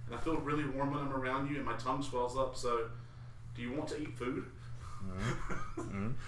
[0.06, 2.56] and I feel really warm when I'm around you, and my tongue swells up.
[2.56, 2.90] So,
[3.56, 4.46] do you want to eat food?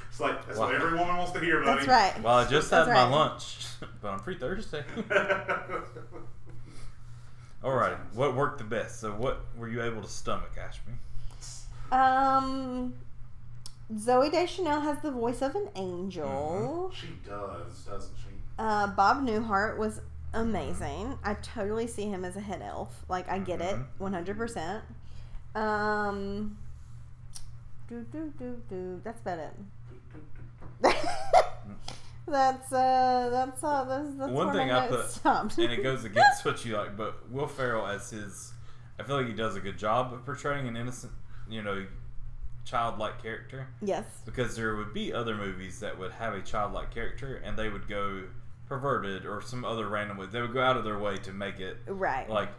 [0.10, 0.76] It's like that's what Wow.
[0.76, 1.86] every woman wants to hear, buddy.
[1.86, 2.24] That's right.
[2.24, 3.66] Well, I just That's had my lunch,
[4.02, 4.84] but I'm free Thursday.
[7.64, 9.02] All right, what worked the best?
[9.02, 10.94] So, what were you able to stomach, Ashby?
[11.92, 12.94] Um,
[13.98, 16.92] Zoe Deschanel has the voice of an angel.
[16.96, 18.36] she does, doesn't she?
[18.58, 20.00] Uh, Bob Newhart was
[20.34, 21.18] amazing.
[21.24, 23.04] I totally see him as a head elf.
[23.10, 23.86] Like I get it, Mhm.
[23.98, 24.84] one hundred percent.
[25.56, 26.58] Um,
[27.90, 29.02] do do do do.
[29.04, 29.54] That's about it.
[32.28, 35.58] that's uh, that's uh, that's, that's One thing I put, stopped.
[35.58, 38.54] and it goes against what you like, but Will Ferrell as his,
[39.00, 41.14] I feel like he does a good job of portraying an innocent,
[41.50, 41.86] you know,
[42.64, 43.68] childlike character.
[43.82, 47.70] yes, because there would be other movies that would have a childlike character and they
[47.70, 48.24] would go
[48.68, 50.28] perverted or some other random way.
[50.28, 52.30] They would go out of their way to make it right.
[52.30, 52.50] like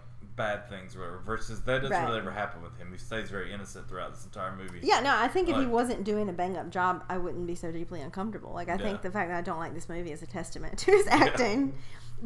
[0.40, 1.18] bad things or whatever.
[1.18, 2.07] Versus that doesn't Right.
[2.07, 2.90] really ever happen with him.
[2.90, 4.81] He stays very innocent throughout this entire movie.
[4.83, 7.46] Yeah, no, I think if he Like- wasn't doing a bang up job, I wouldn't
[7.46, 8.53] be so deeply uncomfortable.
[8.53, 8.79] Like, I Yeah.
[8.79, 11.74] think the fact that I don't like this movie is a testament to his acting.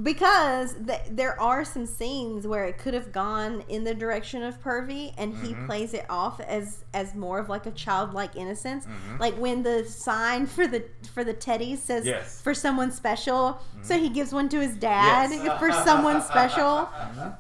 [0.03, 4.61] Because th- there are some scenes where it could have gone in the direction of
[4.61, 5.67] pervy, and he Mhm.
[5.67, 8.87] plays it off as as more of like a childlike innocence.
[8.87, 9.21] Mhm.
[9.21, 12.25] Like when the sign for the for the teddy says Yes.
[12.35, 12.43] Mm-hmm.
[12.43, 15.59] for someone special, so he gives one to his dad Yes.
[15.61, 16.89] for someone special,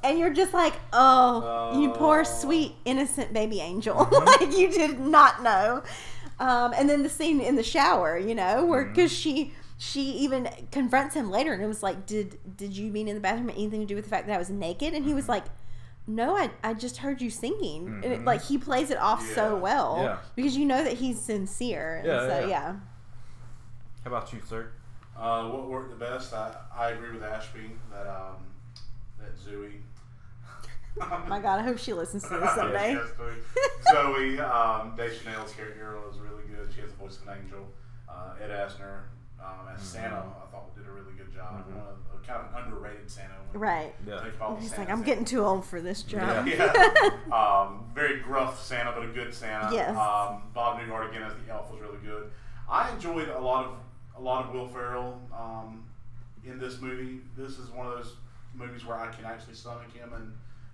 [0.04, 2.22] and you're just like, oh, you poor Oh.
[2.24, 4.24] sweet innocent baby angel, Mm-hmm.
[4.44, 5.82] like you did not know.
[6.40, 8.94] Um, and then the scene in the shower, you know, where Mm-hmm.
[8.94, 13.08] because she she even confronts him later and it was like, did did you mean
[13.08, 14.94] in the bathroom had anything to do with the fact that I was naked?
[14.94, 15.16] And he Mm-hmm.
[15.16, 15.44] was like.
[16.06, 17.86] No, I, I just heard you singing.
[17.86, 18.26] And it, Mhm.
[18.26, 20.18] like he plays it off so well Yeah.
[20.36, 21.96] because you know that he's sincere.
[21.96, 22.46] And Yeah, so yeah.
[22.46, 22.72] yeah.
[24.02, 24.68] How about you, sir?
[25.16, 26.34] Uh, what worked the best?
[26.34, 28.36] I, I agree with Ashby that um,
[29.18, 29.80] that Zoe.
[31.26, 32.92] My God, I hope she listens to this someday.
[32.96, 36.70] Yes, yes, Zoe um, Deschanel's character was really good.
[36.74, 37.66] She has the voice of an angel.
[38.06, 39.04] Uh, Ed Asner
[39.44, 41.66] um, as Santa, I thought did a really good job.
[41.68, 41.74] Mhm.
[41.76, 43.34] One of, kind of an underrated Santa.
[43.50, 43.94] when Right.
[44.06, 44.22] Yeah.
[44.22, 46.46] think of He's like, I'm in- getting too old for this job.
[46.48, 46.72] Yeah.
[47.32, 49.70] um, very gruff Santa, but a good Santa.
[49.74, 49.90] Yes.
[49.90, 52.30] Um, Bob Newhart again as the elf was really good.
[52.68, 53.72] I enjoyed a lot of
[54.16, 55.84] a lot of Will Ferrell um,
[56.44, 57.20] in this movie.
[57.36, 58.14] This is one of those
[58.54, 60.32] movies where I can actually stomach him and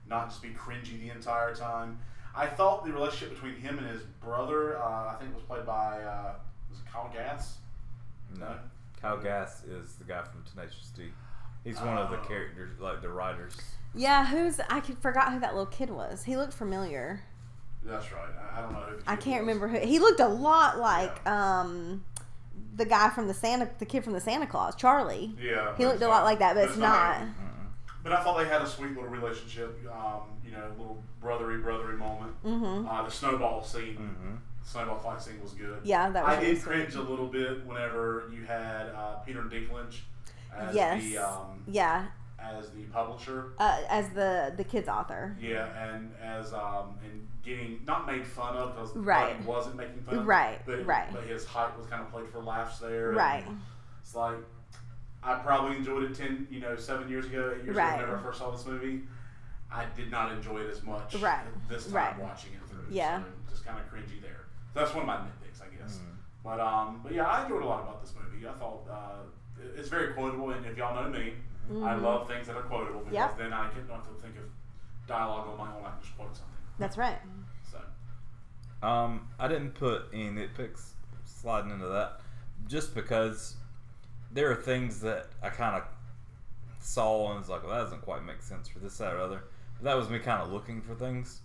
[0.08, 1.98] not just be cringy the entire time.
[2.36, 6.00] I thought the relationship between him and his brother, uh, I think, was played by
[6.02, 6.34] uh,
[6.70, 7.56] was it Kyle Gass?
[8.38, 8.54] No.
[9.00, 11.04] Kyle Gass is the guy from Tenacious D.
[11.64, 12.24] He's one of the Oh.
[12.24, 13.56] characters, like the writers.
[13.94, 16.22] Yeah, who's I forgot who that little kid was.
[16.24, 17.22] He looked familiar.
[17.82, 18.28] That's right.
[18.54, 18.80] I, I don't know.
[18.80, 19.54] Who the I kid can't was.
[19.54, 19.86] remember who.
[19.86, 22.04] He looked a lot like um
[22.76, 25.34] the guy from the Santa, the kid from the Santa Clause, Charlie.
[25.40, 27.18] Yeah, He looked it's a lot like that, but it's not.
[27.18, 27.34] him.
[28.02, 29.78] But I thought they had a sweet little relationship.
[29.92, 32.32] Um, you know, little brothery brothery moment.
[32.44, 32.86] Mm-hmm.
[32.88, 34.34] Uh, the snowball scene, Mm-hmm.
[34.62, 35.78] Snowball fight scene was good.
[35.84, 40.00] Yeah, that was I did cringe a little bit whenever you had uh, Peter Dinklage
[40.56, 41.02] as Yes.
[41.02, 42.06] the um, Yeah,
[42.38, 43.52] as the publisher.
[43.58, 45.36] uh, as the the kid's author.
[45.40, 49.36] Yeah, and as um, and getting not made fun of because Right.
[49.36, 50.18] he wasn't making fun.
[50.18, 51.08] of Right, But, right.
[51.12, 53.12] But his height was kind of played for laughs there.
[53.12, 53.44] Right.
[54.02, 54.36] It's like
[55.22, 57.94] I probably enjoyed it ten, you know, seven years ago, eight years Right.
[57.94, 59.02] ago, whenever I first saw this movie.
[59.72, 62.18] I did not enjoy it as much Right, this time right.
[62.18, 62.86] watching it through.
[62.90, 63.20] Yeah.
[63.20, 64.39] So just kind of cringy there.
[64.74, 65.96] That's one of my nitpicks, I guess.
[65.98, 66.16] Mm.
[66.44, 68.46] But um, but yeah, I enjoyed a lot about this movie.
[68.46, 71.34] I thought uh, it's very quotable, and if y'all know me,
[71.84, 73.38] I love things that are quotable because Yep.
[73.38, 74.44] then I get don't to think of
[75.06, 75.84] dialogue on my own.
[75.84, 76.54] I can just quote something.
[76.78, 77.18] That's right.
[77.70, 80.90] So Um, I didn't put any nitpicks
[81.24, 82.20] sliding into that,
[82.66, 83.56] just because
[84.32, 85.84] there are things that I kind of
[86.80, 89.42] saw and was like, well, that doesn't quite make sense for this, that, or other.
[89.76, 91.40] But that was me kind of looking for things,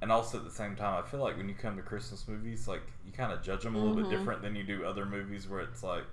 [0.00, 2.68] and also at the same time, I feel like when you come to Christmas movies,
[2.68, 4.16] like you kind of judge them a little bit mm-hmm.
[4.16, 6.04] different than you do other movies, where it's like,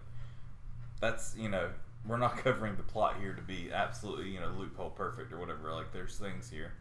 [1.00, 1.70] that's you know,
[2.08, 5.72] we're not covering the plot here to be absolutely you know loophole perfect or whatever.
[5.72, 6.74] Like there's things here,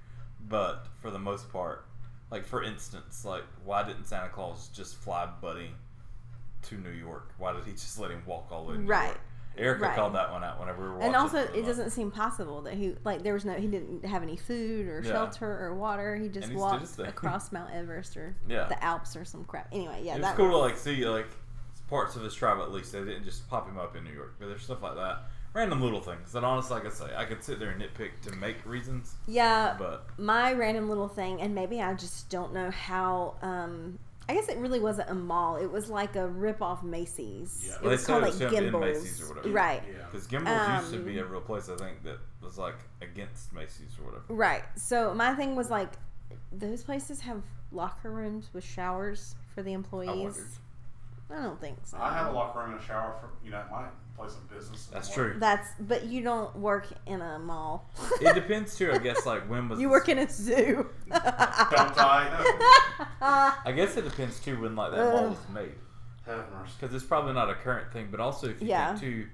[0.48, 1.86] but for the most part,
[2.30, 5.70] like for instance, like why didn't Santa Claus just fly Buddy
[6.62, 7.34] to New York?
[7.38, 9.06] Why did he just let him walk all the way to New Right.
[9.06, 9.20] York?
[9.56, 9.96] Erica Right.
[9.96, 11.06] called that one out whenever we were watching.
[11.08, 14.22] And also, it doesn't seem possible that he like there was no he didn't have
[14.22, 15.12] any food or Yeah.
[15.12, 16.16] shelter or water.
[16.16, 18.64] He just And walked across Mount Everest or Yeah.
[18.68, 19.68] the Alps or some crap.
[19.72, 21.26] Anyway, yeah, It was cool to like see like
[21.88, 22.92] parts of his tribe at least.
[22.92, 25.80] They didn't just pop him up in New York, but there's stuff like that, random
[25.82, 28.56] little things that honestly, like I say, I could sit there and nitpick to make
[28.64, 29.76] reasons, yeah.
[29.78, 33.34] but my random little thing, and maybe I just don't know how.
[33.42, 35.56] Um, I guess it really wasn't a mall.
[35.56, 37.64] It was like a rip off Macy's.
[37.66, 37.74] Yeah.
[37.74, 39.48] it Well, was they called like Gimbels, Macy's or whatever.
[39.50, 39.82] right?
[39.86, 40.04] yeah.
[40.10, 43.52] because Gimbels used to Um, be a real place, I think that was like against
[43.52, 44.24] Macy's or whatever.
[44.28, 44.62] Right.
[44.76, 45.92] So my thing was like,
[46.52, 50.58] those places have locker rooms with showers for the employees.
[51.28, 51.42] Wondered.
[51.44, 51.98] I don't think so.
[52.00, 53.84] I have a locker room and a shower for you know at my
[54.16, 54.88] place of business.
[54.92, 55.36] That's true.
[55.38, 57.90] That's but you don't work in a mall.
[58.20, 59.26] It depends too, I guess.
[59.26, 60.86] Like when was you work in a zoo.
[61.10, 61.18] Don't
[61.98, 63.54] I?
[63.64, 65.72] I guess it depends too when like that mall was made.
[66.26, 66.72] Have mercy.
[66.80, 68.88] Because it's probably not a current thing, but also if you Yeah.
[68.96, 69.26] think too,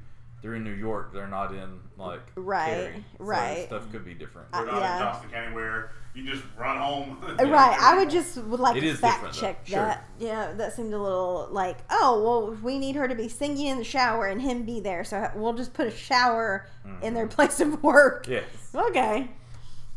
[0.42, 3.04] they're in New York, they're not in like Right, Cary.
[3.18, 3.66] So right.
[3.66, 4.48] stuff could be different.
[4.52, 4.96] I- We're not yeah.
[4.96, 7.18] in Johnson County where you just run home.
[7.38, 7.76] right.
[7.80, 9.40] I would just would like It to is fact different, though.
[9.40, 9.78] check Sure.
[9.78, 10.04] that.
[10.18, 13.78] Yeah, that seemed a little like, oh well, we need her to be singing in
[13.78, 16.66] the shower and him be there, so we'll just put a shower
[17.02, 18.26] in their place of work.
[18.28, 18.44] yes.
[18.74, 19.28] Okay.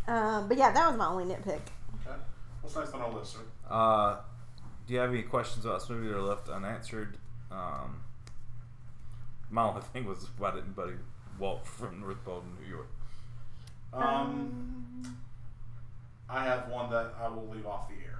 [0.07, 1.61] Um, but yeah, that was my only nitpick.
[2.05, 2.17] Okay.
[2.61, 3.39] What's next on our list, sir?
[3.69, 4.17] Uh,
[4.85, 7.17] do you have any questions about this movie that are left unanswered?
[7.51, 8.03] Um,
[9.49, 10.93] my only thing was why didn't Buddy
[11.39, 12.87] walk from North Pole to New York?
[13.93, 15.17] Um,
[16.29, 18.19] I have one that I will leave off the air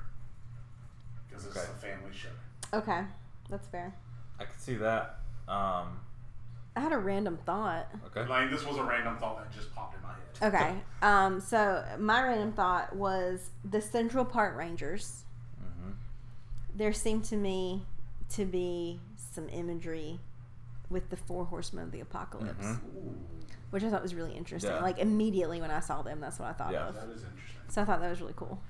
[1.27, 1.65] because it's Okay.
[1.71, 2.29] a family show.
[2.77, 3.01] Okay,
[3.49, 3.93] that's fair.
[4.39, 5.19] I could see that.
[5.47, 5.99] Um,
[6.75, 7.87] I had a random thought.
[8.07, 8.27] okay.
[8.27, 10.53] Like this was a random thought that just popped in my head.
[10.53, 10.75] Okay.
[11.01, 15.23] Um, so my random thought was the Central Park Rangers.
[15.59, 15.91] hmm
[16.75, 17.85] There seemed to me
[18.29, 18.99] to be
[19.33, 20.19] some imagery
[20.89, 22.79] with the four horsemen of the apocalypse, Mhm.
[22.95, 23.19] Ooh,
[23.73, 24.69] which I thought was really interesting.
[24.71, 24.81] Yeah.
[24.81, 26.89] Like immediately when I saw them, that's what I thought Yeah.
[26.89, 26.93] of.
[26.95, 27.61] that is interesting.
[27.69, 28.61] So I thought that was really cool.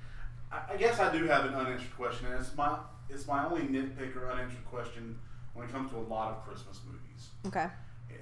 [0.49, 3.63] I, I guess I do have an unanswered question, and it's my it's my only
[3.63, 5.19] nitpick or unanswered question
[5.53, 7.29] when it comes to a lot of Christmas movies.
[7.45, 7.67] Okay.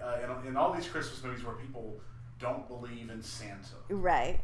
[0.04, 2.00] Uh, in, in all these Christmas movies where people
[2.40, 4.40] don't believe in Santa, Right.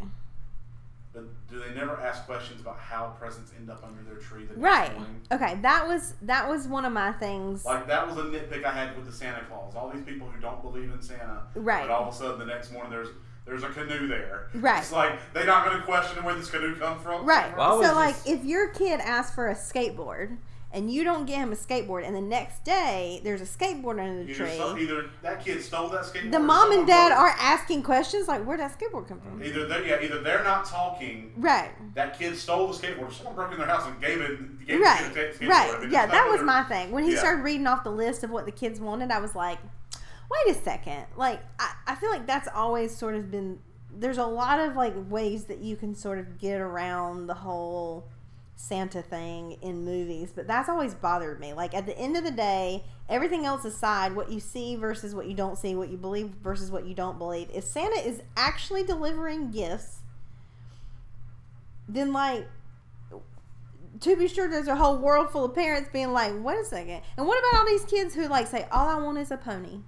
[1.18, 4.50] But do they never ask questions about how presents end up under their tree the
[4.50, 4.94] next Right.
[4.94, 5.22] morning?
[5.32, 5.56] Okay.
[5.64, 7.66] That was that was one of my things.
[7.66, 9.74] Like that was a nitpick I had with the Santa Clause.
[9.76, 11.82] All these people who don't believe in Santa, Right.
[11.88, 13.08] But all of a sudden, the next morning, there's
[13.46, 14.50] there's a canoe there.
[14.54, 14.80] Right.
[14.80, 17.26] It's like they're not going to question where this canoe come from.
[17.26, 17.56] Right.
[17.58, 20.38] Well, I was so like just- if your kid asks for a skateboard
[20.72, 24.24] and you don't get him a skateboard and the next day there's a skateboard under
[24.26, 24.84] the Either, tree.
[24.84, 26.32] either that kid stole that skateboard.
[26.32, 29.42] the mom and dad broke are asking questions like where'd that skateboard come from?
[29.44, 31.32] Either they yeah, either they're not talking.
[31.38, 31.72] Right.
[31.96, 33.14] That kid stole the skateboard.
[33.14, 34.68] Someone broke in their house and gave it.
[34.68, 35.02] Gave Right.
[35.02, 35.44] a skateboard.
[35.44, 35.82] I Right.
[35.82, 36.92] mean, Yeah, that was my thing.
[36.92, 37.20] When he Yeah.
[37.20, 39.60] started reading off the list of what the kids wanted, I was like,
[40.30, 41.06] wait a second.
[41.16, 43.60] Like I, I feel like that's always sort of been
[44.00, 48.10] there's a lot of like ways that you can sort of get around the whole
[48.60, 51.54] Santa thing in movies, but that's always bothered me.
[51.54, 55.28] Like at the end of the day, everything else aside, what you see versus what
[55.28, 58.84] you don't see, what you believe versus what you don't believe, if Santa is actually
[58.84, 60.00] delivering gifts,
[61.88, 62.48] then like
[64.00, 67.02] to be sure there's a whole world full of parents being like, wait a second.
[67.16, 69.82] And what about all these kids who like say, all I want is a pony?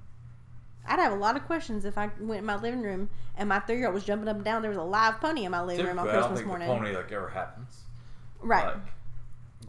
[0.85, 3.59] I'd have a lot of questions if I went in my living room and my
[3.61, 4.61] three year old was jumping up and down.
[4.61, 6.47] There was a live pony in my living room on Typically, I don't Christmas think
[6.47, 6.67] morning.
[6.67, 7.83] the pony like ever happens.
[8.41, 8.65] Right.
[8.65, 8.75] Like,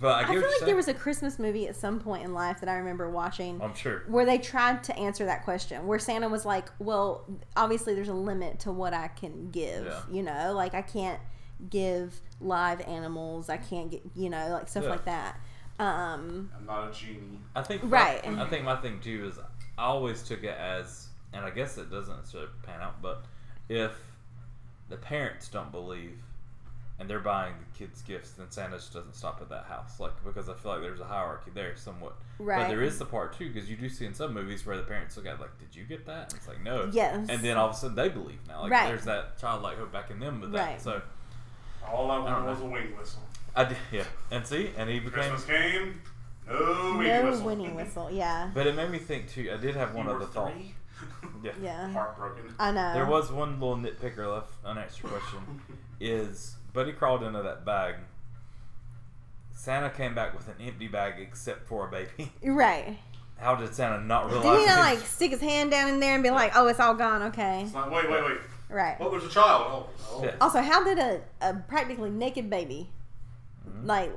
[0.00, 2.32] but I, I feel like you're there was a Christmas movie at some point in
[2.32, 4.04] life that I remember watching I'm sure.
[4.08, 8.14] where they tried to answer that question where Santa was like, well, obviously there's a
[8.14, 9.84] limit to what I can give.
[9.84, 10.00] Yeah.
[10.10, 11.20] You know, like I can't
[11.68, 13.50] give live animals.
[13.50, 14.90] I can't get, you know, like stuff Yeah.
[14.90, 15.38] like that.
[15.78, 17.38] Um, I'm not a genie.
[17.54, 18.26] I think Right.
[18.26, 19.38] I think my thing too is
[19.76, 23.24] I always took it as, and I guess it doesn't necessarily pan out, but
[23.68, 23.92] if
[24.88, 26.18] the parents don't believe
[27.00, 30.12] and they're buying the kids gifts, then Santa just doesn't stop at that house, like
[30.24, 32.12] because I feel like there's a hierarchy there somewhat.
[32.38, 32.58] Right.
[32.62, 34.82] But there is the part too, because you do see in some movies where the
[34.84, 37.26] parents look at like, "Did you get that?" And it's like, "No." Yes.
[37.28, 38.62] And then all of a sudden they believe now.
[38.62, 38.88] Like Right.
[38.88, 40.68] there's that childlike hope back in them with that.
[40.72, 40.80] Right.
[40.80, 41.02] So
[41.90, 42.50] All I I don't wanted know.
[42.52, 43.22] was a wing whistle.
[43.56, 44.04] I did, yeah.
[44.30, 45.12] And see, and he became.
[45.12, 46.00] Christmas came,
[46.48, 47.46] no wing no whistle.
[47.46, 48.10] winning whistle.
[48.12, 48.50] Yeah.
[48.54, 49.50] But it made me think too.
[49.52, 50.52] I did have one You other were thought.
[50.52, 50.74] three?
[51.42, 51.52] Yeah.
[51.62, 51.88] Yeah.
[51.92, 52.54] Heartbroken.
[52.58, 52.92] I know.
[52.92, 55.38] There was one little nitpicker left unanswered question.
[56.00, 57.96] is Buddy crawled into that bag.
[59.52, 62.32] Santa came back with an empty bag except for a baby.
[62.44, 62.98] Right.
[63.38, 64.44] How did Santa not realize?
[64.44, 66.66] Did he not his- like stick his hand down in there and be like, "Oh,
[66.66, 67.22] it's all gone"?
[67.22, 67.62] Okay.
[67.62, 68.38] It's like, wait, wait, wait.
[68.68, 68.96] Right.
[69.00, 69.62] Oh, there's a child.
[69.66, 70.24] Oh, oh.
[70.24, 70.34] Yeah.
[70.42, 72.90] Also, how did a, a practically naked baby
[73.68, 73.86] Mm-hmm.
[73.86, 74.10] like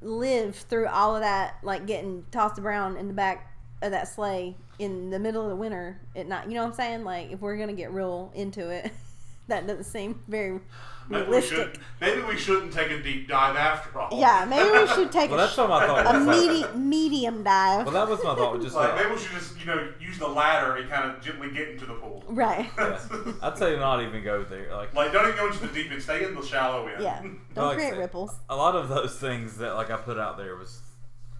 [0.00, 4.56] live through all of that, like getting tossed around in the back of that sleigh
[4.78, 6.48] in the middle of the winter at night?
[6.48, 7.04] You know what I'm saying?
[7.04, 8.90] Like, if we're gonna get real into it,
[9.48, 10.60] that doesn't seem very
[11.08, 11.56] Maybe we, realistic.
[11.58, 14.18] should, maybe we shouldn't take a deep dive after all.
[14.18, 16.14] Yeah, maybe we should take Well, a, that's what I thought.
[16.14, 17.84] a was like- medi- medium dive.
[17.86, 18.62] Well, that was my thought.
[18.62, 21.20] Just Like like, maybe we should just you know use the ladder and kind of
[21.20, 22.22] gently get into the pool.
[22.28, 22.70] right.
[22.78, 22.98] yeah.
[23.42, 24.72] I'd say not even go there.
[24.74, 26.00] Like Like don't even go into the deep end.
[26.02, 27.02] Stay in the shallow end.
[27.02, 27.20] Yeah.
[27.54, 28.34] Don't like create said, ripples.
[28.48, 30.80] a lot of those things that like I put out there was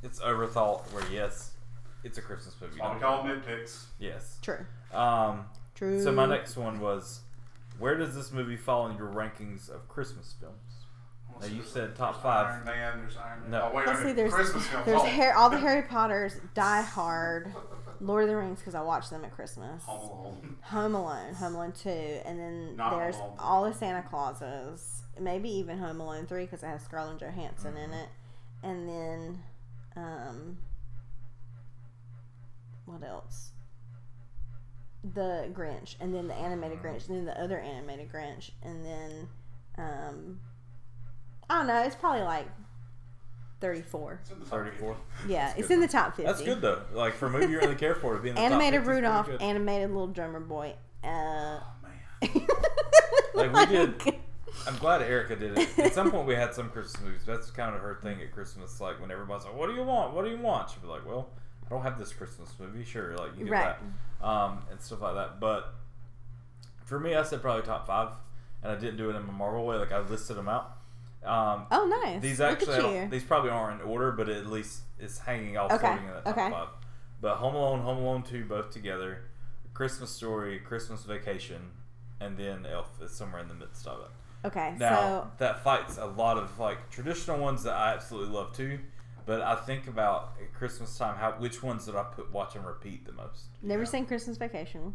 [0.03, 0.83] it's overthought.
[0.93, 1.53] Where yes,
[2.05, 2.75] it's a Christmas movie.
[2.77, 3.85] That's why we don't- call them nitpicks.
[4.01, 4.39] Yes.
[4.43, 4.67] True.
[4.93, 5.47] Um,
[5.77, 6.03] True.
[6.03, 7.22] So my next one was,
[7.83, 10.87] where does this movie fall in your rankings of Christmas films?
[11.41, 12.47] Now you said top There's five.
[12.47, 13.01] Iron Man.
[13.01, 13.51] There's Iron Man.
[13.51, 13.71] No.
[13.73, 14.13] Oh, wait, Let's wait, see.
[14.13, 14.87] There's Christmas films.
[14.87, 15.07] there's oh.
[15.07, 17.53] Har- all the Harry Potters, Die Hard,
[18.01, 19.83] Lord of the Rings because I watch them at Christmas.
[19.83, 20.57] Home Alone.
[20.63, 21.89] Home Alone, Home Alone Two,
[22.25, 25.03] and then Not there's Home all the Santa Clauses.
[25.21, 28.09] Maybe even Home Alone Three because it has Scarlett Johansson in it,
[28.63, 29.43] and then
[29.97, 30.59] um,
[32.85, 33.51] what else?
[35.05, 39.29] The Grinch, and then the animated Grinch, and then the other animated Grinch, and then
[39.79, 40.41] um,
[41.51, 41.83] I don't know.
[41.83, 42.47] It's probably like
[43.61, 44.21] thirty-four.
[44.23, 44.97] It's in the top 34.
[45.29, 45.75] Yeah, That's it's good.
[45.75, 46.23] in the top fifty.
[46.25, 46.83] That's good though.
[46.93, 48.91] Like for a movie you really care for to be in the top Animated 50
[48.91, 50.75] is Rudolph, animated Little Drummer Boy.
[51.05, 52.47] Uh, Oh, man.
[53.35, 53.95] Like we did.
[54.69, 55.79] I'm glad Erica did it.
[55.79, 57.23] At some point, we had some Christmas movies.
[57.27, 58.81] That's kind of her thing at Christmas.
[58.81, 60.13] Like when everybody's like, "What do you want?
[60.15, 61.31] What do you want?" She'd be like, "Well,
[61.73, 62.85] I don't have this Christmas movie.
[62.85, 63.77] Sure, like you get Right.
[64.21, 65.73] that, um, and stuff like that." But
[66.85, 68.09] for me, I said probably top five,
[68.63, 69.77] and I didn't do it in a Marvel way.
[69.77, 70.77] Like I listed them out.
[71.25, 72.21] Um, Oh, nice.
[72.21, 73.09] these actually, I at you.
[73.09, 76.25] these probably aren't in order, but at least it's hanging off Okay, floating in that
[76.25, 76.51] top okay.
[76.51, 76.69] five.
[77.21, 79.23] But Home Alone, Home Alone Two, both together.
[79.73, 81.71] Christmas Story, Christmas Vacation,
[82.21, 84.47] and then Elf is somewhere in the midst of it.
[84.49, 88.53] okay, Now so that fights a lot of like traditional ones that I absolutely love
[88.55, 88.81] too,
[89.27, 92.65] but I think about at Christmas time how which ones did I put watch and
[92.67, 93.47] repeat the most?
[93.63, 93.89] never Yeah.
[93.89, 94.95] seen Christmas Vacation.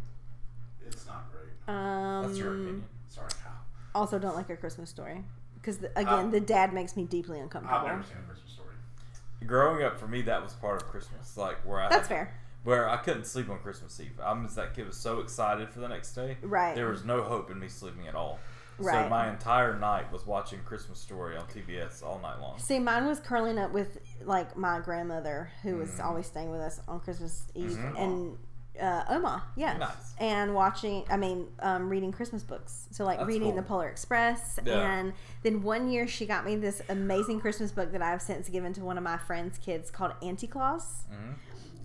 [0.86, 1.73] It's not great.
[1.73, 2.84] Um, That's your opinion.
[3.07, 3.53] Sorry, Kyle.
[3.95, 5.23] Also, don't like a Christmas story
[5.55, 7.78] because again, the dad makes me deeply uncomfortable.
[7.78, 8.21] I've uncomfortable.
[8.21, 9.47] never seen a Christmas story.
[9.47, 12.34] Growing up for me, that was part of Christmas, like where I That's had- fair.
[12.63, 14.19] Where I couldn't sleep on Christmas Eve.
[14.21, 16.38] I'm just that kid was so excited for the next day.
[16.41, 16.75] Right.
[16.75, 18.39] There was no hope in me sleeping at all.
[18.80, 22.57] So my entire night was watching Christmas Story on TBS all night long.
[22.59, 26.05] See, mine was curling up with like my grandmother who was Mm.
[26.05, 27.97] always staying with us on Christmas Eve Mhm.
[27.97, 28.38] and
[28.80, 30.13] uh, Oma, yes, Nice.
[30.19, 31.03] and watching.
[31.09, 32.88] I mean, um, reading Christmas books.
[32.91, 33.55] So like That's reading cool.
[33.55, 34.73] the Polar Express, Yeah.
[34.75, 38.73] and then one year she got me this amazing Christmas book that I've since given
[38.73, 41.32] to one of my friends' kids called Auntie Claus hmm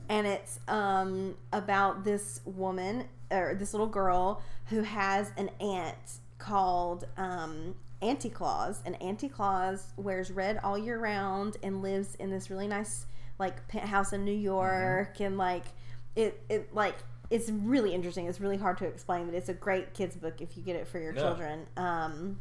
[0.09, 7.05] and it's um, about this woman or this little girl who has an aunt called
[7.17, 12.51] um, Auntie Claus, and Auntie Claus wears red all year round and lives in this
[12.51, 13.07] really nice
[13.39, 15.65] like penthouse in New York, and like
[16.17, 16.97] it it like
[17.31, 18.27] it's really interesting.
[18.27, 20.87] It's really hard to explain, but it's a great kids book if you get it
[20.87, 21.21] for your Yeah.
[21.23, 21.67] children.
[21.77, 22.39] Um,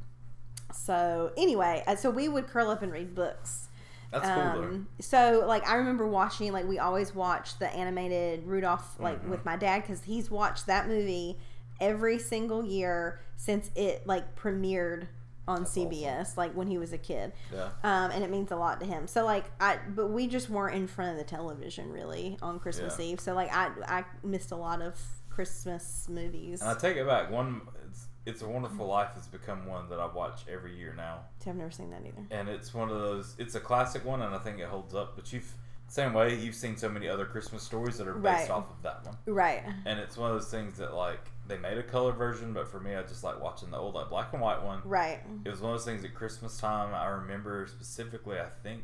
[0.74, 3.68] so anyway, uh, so we would curl up and read books.
[4.12, 4.64] That's cool.
[4.66, 9.30] Um, so like I remember watching like we always watched the animated Rudolph like Mhm.
[9.30, 11.38] with my dad because he's watched that movie
[11.82, 15.08] every single year since it like premiered
[15.48, 17.34] on That's CBS like when he was a kid.
[17.52, 17.70] Yeah.
[17.84, 19.08] Um, and it means a lot to him.
[19.08, 22.98] So like I, but we just weren't in front of the television really on Christmas
[23.00, 23.06] Yeah.
[23.08, 23.20] Eve.
[23.20, 24.98] So like I, I missed a lot of
[25.30, 26.62] Christmas movies.
[26.62, 27.32] And I take it back.
[27.32, 31.22] One, it's, it's a Wonderful Life has become one that I watch every year now,
[31.48, 32.24] I've never seen that either.
[32.30, 33.36] and it's one of those.
[33.40, 35.16] It's a classic one, and I think it holds up.
[35.16, 35.52] But you've
[35.88, 38.50] same way you've seen so many other Christmas stories that are based Right.
[38.52, 39.64] off of that one, Right.
[39.86, 41.20] and it's one of those things that like
[41.52, 44.10] they made a color version, but for me, I just like watching the old like
[44.10, 44.82] black and white one.
[44.86, 45.20] Right.
[45.44, 46.96] It was one of those things at Christmas time.
[46.96, 48.40] I remember specifically.
[48.40, 48.84] I think,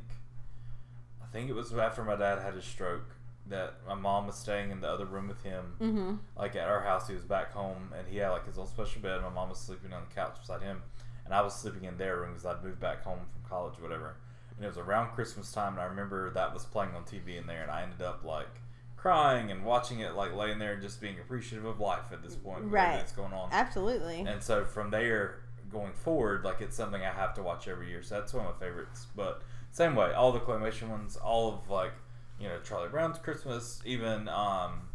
[1.23, 3.15] I think it was after my dad had his stroke
[3.47, 5.75] that my mom was staying in the other room with him.
[5.79, 6.15] Mm-hmm.
[6.37, 9.01] like at our house, he was back home and he had like his own special
[9.01, 9.21] bed.
[9.21, 10.83] My mom was sleeping on the couch beside him,
[11.23, 13.83] and I was sleeping in their room because I'd moved back home from college, or
[13.83, 14.17] whatever.
[14.57, 17.47] And it was around Christmas time, and I remember that was playing on TV in
[17.47, 18.61] there, and I ended up like
[19.07, 22.35] crying and watching it, like laying there and just being appreciative of life at this
[22.35, 22.97] point, Right.
[22.97, 23.49] that's going on.
[23.53, 24.19] Absolutely.
[24.21, 28.03] And so from there going forward, like it's something I have to watch every year.
[28.03, 29.07] So that's one of my favorites.
[29.15, 31.93] But same way, all the claymation ones, all of like
[32.37, 34.89] you know Charlie Brown's Christmas, even um,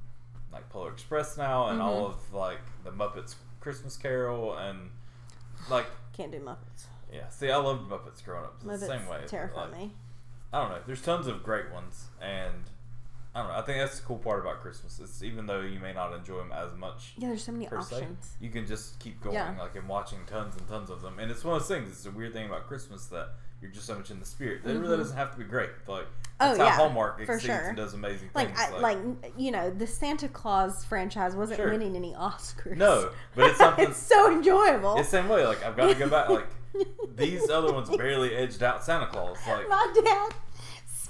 [0.52, 2.08] like Polar Express now, and all Mhm.
[2.10, 4.90] of like the Muppets Christmas Carol, and
[5.70, 6.84] like Can't do Muppets.
[7.10, 7.30] yeah.
[7.30, 8.62] See, I loved Muppets growing up.
[8.62, 9.22] Muppets the same way.
[9.26, 9.94] terrify Like, me.
[10.52, 10.82] I don't know.
[10.86, 12.68] There's tons of great ones, and
[13.34, 13.54] I don't know.
[13.58, 14.98] I think that's the cool part about Christmas.
[15.02, 17.80] It's even though you may not enjoy them as much Yeah, there's so many per
[17.80, 18.36] se, options.
[18.40, 19.54] you can just keep going, Yeah.
[19.58, 21.18] like and watching tons and tons of them.
[21.18, 21.88] And it's one of those things.
[21.90, 23.30] It's a weird thing about Christmas that
[23.62, 24.60] you're just so much in the spirit.
[24.64, 24.98] It really Mhm.
[24.98, 25.70] doesn't have to be great.
[25.86, 26.06] Like
[26.40, 27.68] Oh, yeah, Hallmark for exceeds sure.
[27.68, 28.58] and does amazing Like, things.
[28.60, 28.98] I, like
[29.38, 31.70] you know, the Santa Clause franchise wasn't Sure.
[31.70, 32.76] winning any Oscars.
[32.76, 34.96] No, but it's something- it's so enjoyable.
[34.98, 35.46] it's the same way.
[35.46, 36.28] Like I've got to go back.
[36.28, 36.48] Like
[37.16, 39.38] these other ones barely edged out Santa Clause.
[39.46, 40.32] Like My dad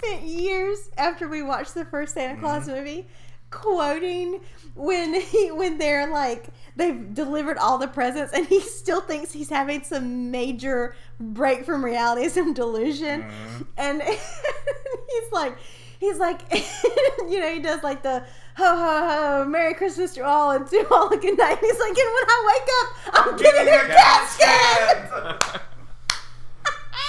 [0.03, 2.77] spent years after we watched the first Santa Clause Mm-hmm.
[2.79, 3.07] movie
[3.51, 4.41] quoting
[4.75, 9.51] when he when they're like they've delivered all the presents and he still thinks he's
[9.51, 13.23] having some major break from reality, some delusion.
[13.23, 13.67] Mhm.
[13.77, 15.57] And he's like
[15.99, 16.41] he's like
[17.29, 18.21] you know, he does like the
[18.57, 21.59] ho ho ho, Merry Christmas to all and to all a good night.
[21.59, 25.62] And he's like, and when I wake up, I'm getting a casket.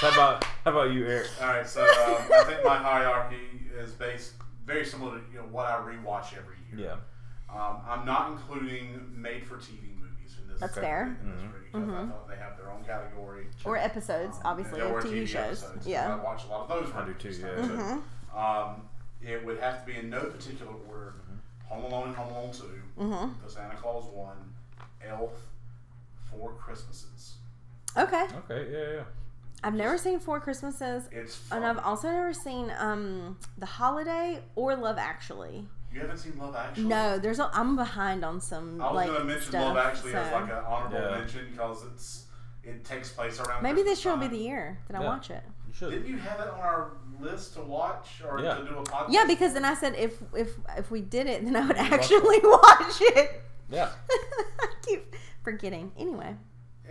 [0.03, 1.27] How about how about you, Eric?
[1.41, 1.87] All right, so um,
[2.33, 3.37] I think my hierarchy
[3.77, 4.33] is based
[4.65, 6.87] very similar to you know what I rewatch every year.
[6.89, 6.95] Yeah.
[7.55, 10.59] Um, I'm not including made-for-TV movies in this.
[10.59, 11.17] That's category- fair.
[11.21, 11.51] in this Mhm.
[11.51, 13.47] group because I thought they have their own category.
[13.63, 15.63] Or episodes, Um, obviously, of were TV, shows.
[15.63, 15.87] episodes.
[15.87, 16.13] Yeah.
[16.13, 16.93] I watch a lot of those.
[16.93, 17.47] I do too, yeah.
[17.47, 18.37] Mm-hmm.
[18.37, 18.89] Um,
[19.21, 21.13] it would have to be in no particular order.
[21.69, 23.45] Home Alone and Home Alone Two, Mm-hmm.
[23.45, 24.53] The Santa Clause One,
[25.01, 25.31] Elf,
[26.29, 27.35] Four Christmases.
[27.95, 28.25] Okay.
[28.49, 28.67] Okay.
[28.71, 28.95] Yeah.
[28.97, 29.03] Yeah.
[29.63, 31.57] I've never seen Four Christmases, It's fun.
[31.59, 35.65] and I've also never seen um The Holiday or Love Actually.
[35.93, 36.85] you haven't seen Love Actually?
[36.85, 39.63] No, there's a, I'm behind on some I was like going to mention stuff.
[39.75, 40.17] Love Actually so.
[40.19, 41.17] as like an honorable Yeah.
[41.17, 42.25] mention because it's
[42.63, 43.61] it takes place around.
[43.61, 45.43] Maybe Christmas this year will be the year that I watch it.
[45.67, 45.91] You should.
[45.91, 48.55] Didn't you have it on our list to watch or Yeah.
[48.55, 49.07] to do a podcast?
[49.09, 51.91] Yeah, because then I said if if if we did it, then I would watch
[51.91, 53.41] actually watch it.
[53.69, 53.89] Yeah.
[54.09, 55.91] I keep forgetting.
[55.97, 56.35] Anyway,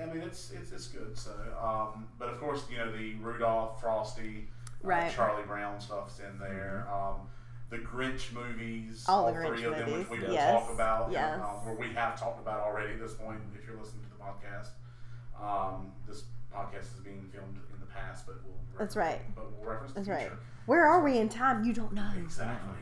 [0.02, 1.16] I mean, it's it's, it's good.
[1.16, 1.30] So,
[1.62, 4.48] um, but of course, you know the Rudolph, Frosty,
[4.84, 6.86] uh, Charlie Brown stuff's in there.
[6.92, 7.28] Um,
[7.70, 10.74] the Grinch movies, All the three Grinch of them, which we movies, will yes, talk
[10.74, 11.40] about, yes.
[11.40, 13.38] uh, where we have talked about already at this point.
[13.58, 14.68] If you're listening to the podcast,
[15.40, 16.24] um, this
[16.54, 19.34] podcast is being filmed in the past, but we'll That's reference- right.
[19.34, 20.30] But we'll reference that's the right.
[20.66, 21.64] Where are we in time?
[21.64, 22.10] You don't know.
[22.18, 22.78] Exactly.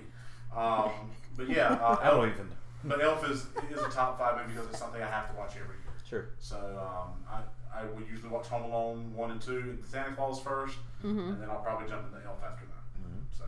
[0.56, 0.90] Um,
[1.36, 2.48] but yeah, uh, I don't even.
[2.84, 5.50] but Elf is is a top five movie because it's something I have to watch
[5.52, 5.89] every year.
[6.10, 6.26] Sure.
[6.40, 7.40] So um, I,
[7.80, 10.72] I would usually watch Home Alone one and two, and Santa Clause 1st
[11.04, 11.18] Mm-hmm.
[11.18, 13.00] and then I'll probably jump into Elf after that.
[13.00, 13.22] Mhm.
[13.38, 13.44] So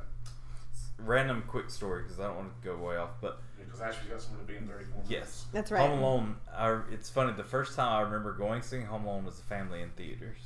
[0.99, 4.23] Random quick story because I don't want to go way off, but because Ashley's got
[4.23, 5.03] somewhere to be in thirty four.
[5.09, 5.81] yes, That's right.
[5.89, 6.37] Home Alone.
[6.57, 7.33] I, it's funny.
[7.33, 10.39] The first time I remember going seeing Home Alone was a family in theaters,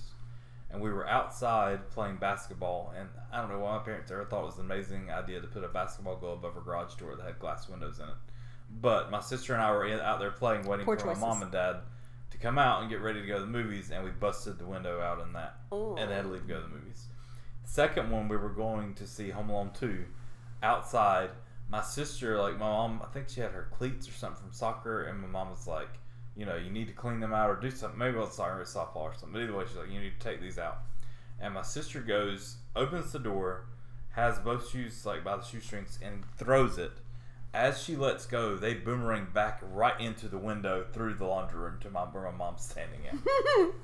[0.70, 2.92] and we were outside playing basketball.
[2.98, 5.46] And I don't know why my parents ever thought it was an amazing idea to
[5.46, 8.14] put a basketball goal above a garage door that had glass windows in it.
[8.80, 11.20] But my sister and I were in, out there playing, waiting Poor for choices.
[11.20, 11.76] my mom and dad
[12.37, 14.66] to come out and get ready to go to the movies, and we busted the
[14.66, 15.97] window out in that, Ooh.
[15.97, 17.07] and had to leave to go to the movies.
[17.64, 20.05] Second one, we were going to see Home Alone 2
[20.62, 21.30] outside.
[21.68, 25.05] My sister, like my mom, I think she had her cleats or something from soccer,
[25.05, 25.89] and my mom was like,
[26.37, 27.99] you know, you need to clean them out or do something.
[27.99, 29.32] Maybe it was soccer or softball or something.
[29.32, 30.80] But either way, she's like, you need to take these out.
[31.41, 33.66] And my sister goes, opens the door,
[34.11, 36.93] has both shoes like by the shoestrings, and throws it.
[37.57, 41.78] As she lets go, they boomerang back right into the window through the laundry room
[41.80, 43.16] to my where my mom's standing at.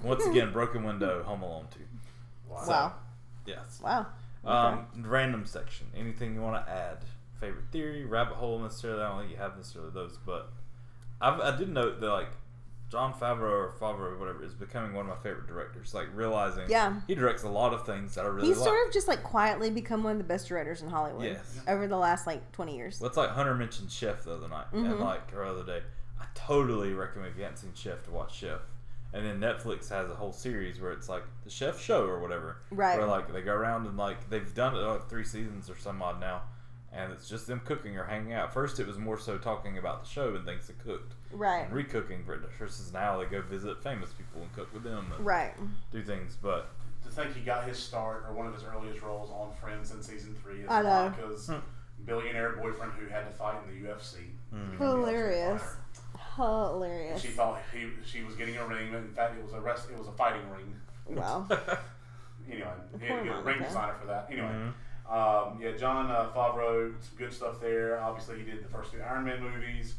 [0.04, 1.80] Once again, broken window, Home Alone 2.
[2.50, 2.64] Wow.
[2.68, 2.92] Wow.
[3.46, 3.80] Yes.
[3.82, 4.06] Wow.
[4.44, 5.86] Um, random section.
[5.96, 6.98] Anything you want to add?
[7.40, 9.02] Favorite theory, rabbit hole necessarily.
[9.02, 10.52] I don't think you have necessarily those, but
[11.20, 12.30] I've, I did note that like
[12.92, 15.94] Jon Favreau or Favreau, or whatever, is becoming one of my favorite directors.
[15.94, 17.00] Like realizing, Yeah.
[17.06, 18.66] he directs a lot of things that I really He's like.
[18.68, 21.58] sort of just like quietly become one of the best directors in Hollywood Yes.
[21.66, 23.00] over the last like 20 years.
[23.00, 25.00] Well, like Hunter mentioned Chef the other night, and Mhm.
[25.00, 25.82] like or other day.
[26.20, 28.60] I totally recommend if you haven't seen Chef to watch Chef.
[29.14, 32.58] And then Netflix has a whole series where it's like the Chef Show or whatever,
[32.70, 32.98] Right.
[32.98, 36.00] Where like they go around and like they've done it like three seasons or some
[36.02, 36.42] odd now,
[36.92, 38.52] and it's just them cooking or hanging out.
[38.52, 41.66] First, it was more so talking about the show and things they cooked, Right.
[41.68, 42.24] and recooking
[42.58, 45.54] versus now they go visit famous people and cook with them and Right.
[45.90, 46.36] do things.
[46.40, 46.68] But
[47.04, 50.02] To think he got his start or one of his earliest roles on Friends in
[50.02, 51.10] season three is I know.
[51.10, 51.58] Monica's Hmm.
[52.04, 54.16] billionaire boyfriend who had to fight in the UFC.
[54.50, 55.62] To become the Ultimate Hilarious.
[55.62, 55.78] Fighter.
[56.36, 57.20] hilarious.
[57.20, 58.92] She thought he she was getting a ring.
[58.94, 59.90] In fact, it was a rest.
[59.90, 60.74] It was a fighting ring.
[61.06, 61.46] Wow.
[62.50, 62.68] Anyway,
[63.00, 64.26] he had to get a ring designer for that.
[64.30, 65.12] Anyway, Mm-hmm.
[65.14, 68.00] um, yeah, Jon uh, Favreau, some good stuff there.
[68.00, 69.94] Obviously, he did the first two Iron Man movies.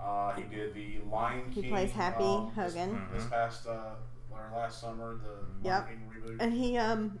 [0.00, 1.70] Uh, he did the Lion He King.
[1.70, 3.08] plays Happy um, this- Hogan.
[3.12, 3.30] This, Mhm.
[3.30, 3.94] past uh,
[4.30, 5.84] or last summer, the Yep.
[5.86, 6.36] Lion King reboot.
[6.40, 7.18] And he um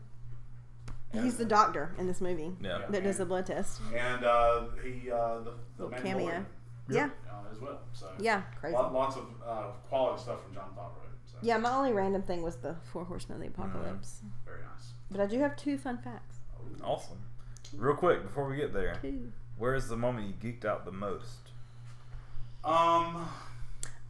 [1.12, 2.82] he's the doctor in this movie Yeah.
[2.90, 3.80] that does the blood test.
[3.94, 6.26] And uh, he uh, the, the Little cameo.
[6.28, 6.44] Mandalorian,
[6.88, 7.10] Yeah.
[7.30, 7.80] uh, as well.
[7.92, 8.76] So Yeah, crazy.
[8.76, 11.08] lot, lots of uh, quality stuff from Jon Favreau.
[11.26, 14.22] So Yeah, my only random thing was the Four Horsemen of the Apocalypse.
[14.44, 14.92] very nice.
[15.10, 16.40] But I do have two fun facts.
[16.84, 17.18] Awesome.
[17.74, 19.32] Real quick before we get there, Two.
[19.56, 21.50] where is the moment you geeked out the most?
[22.64, 23.28] Um,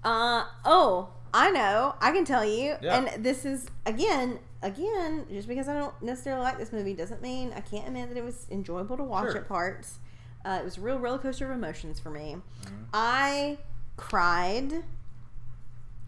[0.04, 1.94] Uh oh, I know.
[2.00, 2.76] I can tell you.
[2.80, 2.96] Yeah.
[2.98, 7.52] And this is again, again, just because I don't necessarily like this movie doesn't mean
[7.54, 9.38] I can't admit that it was enjoyable to watch Sure.
[9.38, 9.98] at parts.
[10.44, 12.36] Uh, it was a real roller coaster of emotions for me.
[12.64, 12.74] Mm-hmm.
[12.94, 13.58] I
[13.96, 14.82] cried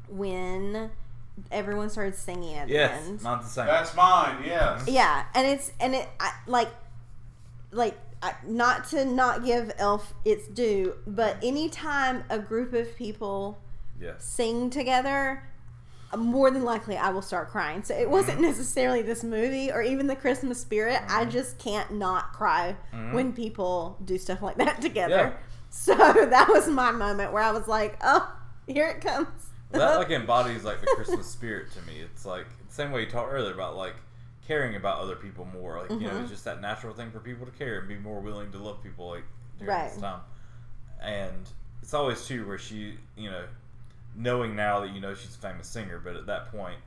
[0.08, 0.90] when
[1.50, 3.22] everyone started singing at the Yes, end.
[3.22, 3.66] not the same.
[3.66, 4.42] that's mine.
[4.44, 4.84] Yes.
[4.88, 6.68] Yeah, and it's and it I, like
[7.70, 7.98] like I,
[8.46, 13.58] not to not give Elf its due, but anytime a group of people
[14.00, 14.24] yes.
[14.24, 15.42] sing together,
[16.16, 17.82] more than likely I will start crying.
[17.82, 18.10] So it mm-hmm.
[18.10, 21.00] wasn't necessarily this movie or even the Christmas spirit.
[21.08, 21.30] I mm-hmm.
[21.30, 23.14] just can't not cry mm-hmm.
[23.14, 25.14] when people do stuff like that together.
[25.14, 25.32] Yeah.
[25.70, 28.32] So that was my moment where I was like, "Oh,
[28.66, 29.28] here it comes."
[29.70, 32.00] that like embodies like the Christmas spirit to me.
[32.00, 33.94] It's like the same way you talked earlier about like
[34.50, 35.78] caring about other people more.
[35.80, 38.18] Like you know, it's just that natural thing for people to care and be more
[38.18, 39.22] willing to love people like
[39.58, 39.90] during Right.
[39.92, 40.20] this time.
[41.00, 41.48] And
[41.82, 43.44] it's always too where she, you know,
[44.16, 46.80] knowing now that you know she's a famous singer, but at that point,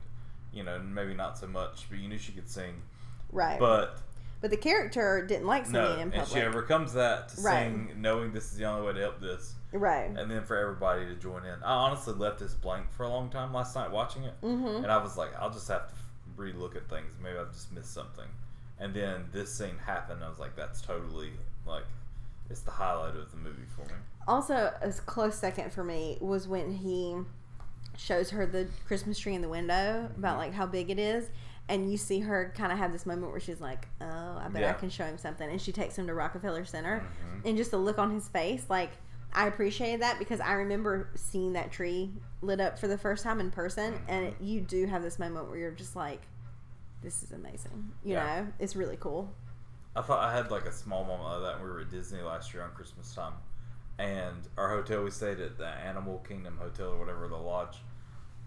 [0.52, 2.74] you know, maybe not so much, but you knew she could sing.
[3.32, 3.58] right.
[3.58, 3.98] But,
[4.42, 6.28] But the character didn't like singing no, in and public.
[6.28, 7.60] she overcomes that to Right.
[7.64, 10.10] sing, knowing this is the only way to help this, right.
[10.16, 11.62] and then for everybody to join in.
[11.64, 14.82] I honestly left this blank for a long time last night watching it, Mhm.
[14.84, 15.94] and I was like, I'll just have to
[16.36, 17.14] relook at things.
[17.22, 18.28] Maybe I've just missed something.
[18.78, 20.22] And then this scene happened.
[20.24, 21.30] I was like, that's totally
[21.66, 21.84] like,
[22.50, 23.94] it's the highlight of the movie for me.
[24.26, 27.16] Also, a close second for me was when he
[27.96, 29.74] shows her the Christmas tree in the window
[30.08, 30.18] Mm-hmm.
[30.18, 31.30] about like how big it is,
[31.68, 34.64] and you see her kind of have this moment where she's like, "Oh, I bet
[34.64, 37.48] I can show him something," and she takes him to Rockefeller Center, Mhm.
[37.48, 38.90] and just the look on his face, like
[39.34, 42.10] I appreciated that because I remember seeing that tree
[42.40, 44.44] lit up for the first time in person, and Mm-hmm.
[44.44, 46.22] you do have this moment where you're just like,
[47.02, 48.42] "This is amazing," you Yeah.
[48.42, 48.52] know?
[48.58, 49.32] It's really cool.
[49.96, 52.20] I thought I had like a small moment like that when we were at Disney
[52.20, 53.34] last year on Christmas time,
[53.98, 57.78] and our hotel we stayed at the Animal Kingdom Hotel or whatever the lodge,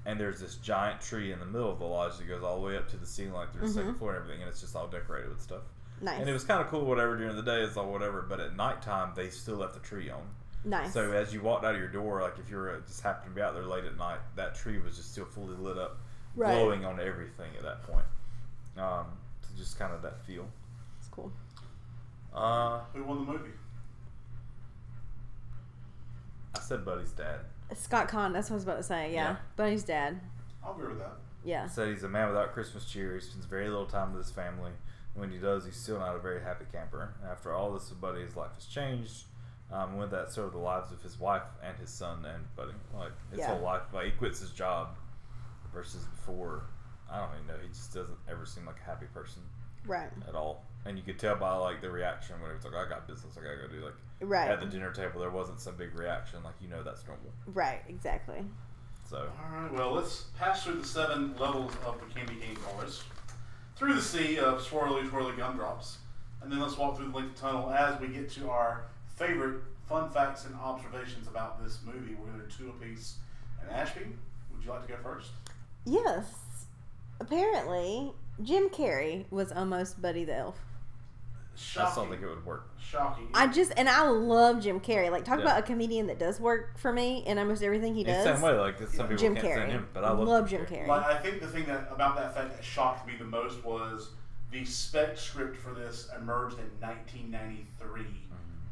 [0.06, 2.66] and there's this giant tree in the middle of the lodge that goes all the
[2.68, 4.76] way up to the ceiling, like through the second floor and everything, and it's just
[4.76, 5.64] all decorated with stuff.
[6.02, 7.18] Nice, And it was kind of cool, whatever.
[7.18, 10.22] During the day, it's all whatever, but at nighttime they still left the tree on.
[10.66, 10.94] Nice.
[10.94, 13.36] So as you walked out of your door, like if you were just happened to
[13.36, 15.98] be out there late at night, that tree was just still fully lit up,
[16.36, 16.54] Right.
[16.54, 18.06] glowing on everything at that point.
[18.78, 19.06] Um,
[19.42, 20.48] so just kind of that feel.
[21.00, 21.32] it's cool.
[22.34, 23.52] Uh, Who won the movie?
[26.56, 27.40] I said Buddy's dad.
[27.76, 28.34] Scott Caan.
[28.34, 29.14] That's what I was about to say.
[29.14, 29.36] Yeah, Yeah.
[29.56, 30.20] Buddy's dad.
[30.64, 31.14] I'll agree with that.
[31.44, 31.68] Yeah.
[31.68, 33.16] Said he's a man without Christmas cheer.
[33.16, 34.72] He spends very little time with his family.
[35.14, 37.14] When he does, he's still not a very happy camper.
[37.30, 39.24] After all this with Buddy, life has changed.
[39.72, 42.72] Um, with that, so have the lives of his wife and his son and Buddy.
[42.96, 43.48] Like his Yeah.
[43.48, 44.96] whole life, like he quits his job
[45.74, 46.64] versus before.
[47.12, 47.58] I don't even know.
[47.62, 49.42] He just doesn't ever seem like a happy person
[49.86, 50.10] Right.
[50.28, 50.64] at all.
[50.86, 53.38] And you could tell by like the reaction when he was like, "I got business.
[53.38, 54.50] I gotta go do." Like Right.
[54.50, 56.42] at the dinner table, there wasn't some big reaction.
[56.44, 57.32] Like you know that's normal.
[57.48, 57.84] Right.
[57.90, 58.46] Exactly.
[59.04, 59.72] So All right.
[59.74, 63.04] Well, let's pass through the seven levels of the candy cane bars,
[63.76, 66.00] through the sea of swirly, twirly gumdrops,
[66.42, 68.86] and then let's walk through the length of tunnel as we get to our
[69.18, 72.16] favorite fun facts and observations about this movie.
[72.16, 73.16] We're going to do two apiece.
[73.62, 74.02] And Ashby,
[74.54, 75.32] would you like to go first?
[75.86, 76.26] Yes.
[77.20, 78.14] Apparently,
[78.44, 80.60] Jim Carrey was almost Buddy the Elf.
[80.60, 81.92] I Shocking.
[81.92, 82.70] still don't think it would work.
[82.80, 83.30] Shocking.
[83.34, 85.10] I just and I love Jim Carrey.
[85.10, 85.46] Like talk Yeah.
[85.46, 88.24] about a comedian that does work for me in almost everything he does.
[88.24, 88.52] the same way.
[88.52, 90.86] Like some people Jim can't stand him, but I love, Jim Carrey.
[90.88, 94.12] Like, I think the thing that about that fact that shocked me the most was
[94.52, 98.04] the spec script for this emerged in 1993,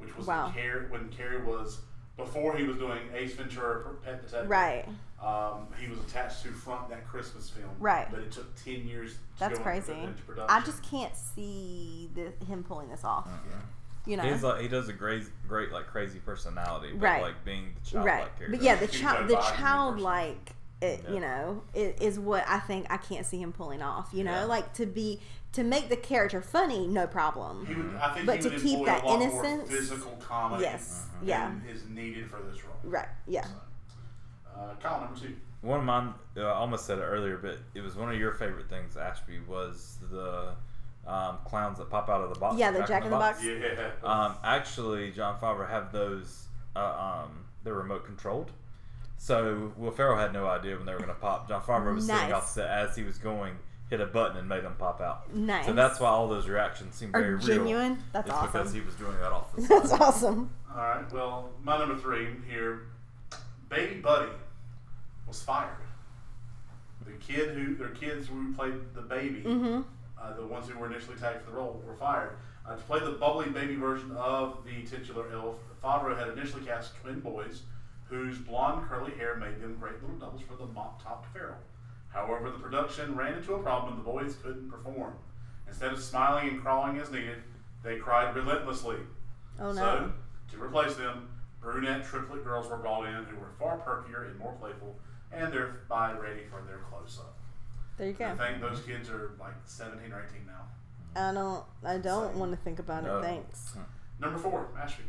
[0.05, 0.45] which was Wow.
[0.45, 1.79] when, Carrey, when Carrey was
[2.17, 4.49] before he was doing Ace Ventura: Pet Detective.
[4.49, 4.85] Right.
[5.21, 7.69] Um, he was attached to front that Christmas film.
[7.79, 8.07] Right.
[8.11, 9.13] But it took 10 years.
[9.13, 9.91] To That's go crazy.
[9.93, 10.55] Into, into production.
[10.55, 13.27] I just can't see the, him pulling this off.
[14.05, 14.23] You know.
[14.23, 17.21] He's like he does a great, great like crazy personality, but Right.
[17.23, 18.37] like being the childlike right.
[18.37, 18.47] character.
[18.51, 20.51] But yeah, the child, no the childlike,
[20.81, 21.13] it, Yeah.
[21.15, 24.09] you know, i- is what I think I can't see him pulling off.
[24.13, 24.43] You know, Yeah.
[24.43, 25.21] like to be
[25.55, 27.65] to make the character funny, no problem.
[27.65, 30.11] He would, I think But he to would keep that a lot innocence- more physical
[30.21, 31.05] comedy Yes.
[31.21, 31.27] than
[31.65, 31.71] Yeah.
[31.71, 32.75] is needed for this role.
[32.83, 33.07] Right.
[33.27, 33.45] Yeah.
[33.45, 33.51] So.
[34.59, 35.35] Uh, Kyle, number two.
[35.61, 38.33] One of mine, uh, I almost said it earlier, but it was one of your
[38.33, 40.55] favorite things, Ashby, was the
[41.07, 42.57] um, clowns that pop out of the box.
[42.57, 43.43] Yeah, the Jack in the Box.
[43.43, 43.91] Yeah.
[44.03, 46.47] Um, actually, Jon Favreau have those.
[46.75, 48.51] Uh, um, they're remote controlled.
[49.17, 51.47] So Will Ferrell had no idea when they were going to pop.
[51.47, 53.55] Jon Favreau was sitting off set as he was going,
[53.89, 55.33] hit a button and made them pop out.
[55.33, 55.65] Nice.
[55.67, 57.45] So that's why all those reactions seem very Are real.
[57.45, 58.03] genuine?
[58.13, 60.01] That's it's because he was doing that off the That's side.
[60.01, 60.49] awesome.
[60.71, 61.13] All right.
[61.13, 62.83] Well, my number three here,
[63.69, 64.31] Baby Buddy,
[65.27, 65.69] was fired.
[67.05, 69.81] The kid who their kids who played the baby, Mm-hmm.
[70.21, 72.37] uh, the ones who were initially tagged for the role, were fired.
[72.67, 76.95] Uh, to play the bubbly baby version of the titular elf, Favreau had initially cast
[77.01, 77.61] twin boys,
[78.09, 81.57] whose blonde curly hair made them great little doubles for the mop-topped Ferrell.
[82.15, 85.13] However, the production ran into a problem the boys couldn't perform.
[85.67, 87.43] Instead of smiling and crawling as needed,
[87.83, 88.97] they cried relentlessly.
[89.59, 89.75] Oh no.
[89.75, 90.11] So,
[90.57, 91.27] to replace them,
[91.61, 94.95] brunette triplet girls were brought in who were far perkier and more playful,
[95.33, 97.37] and thereby ready for their close up.
[97.97, 98.25] there you go.
[98.25, 100.63] I think those kids are like 17 or 18 now.
[101.21, 101.63] I don't.
[101.83, 103.17] I don't So- want to think about No.
[103.19, 103.23] it.
[103.23, 103.77] Thanks.
[104.19, 105.03] Number four, Ashby.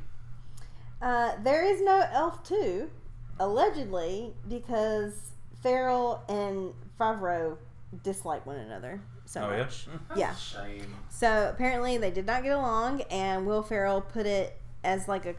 [1.01, 2.91] Uh, there is no Elf two,
[3.39, 5.33] allegedly because
[5.67, 7.57] Ferrell and Favreau
[8.05, 9.59] dislike one another so Oh, yeah?
[9.64, 9.89] much.
[10.09, 10.35] That's Yeah.
[10.35, 10.95] shame.
[11.09, 15.35] So apparently they did not get along, and Will Ferrell put it as like a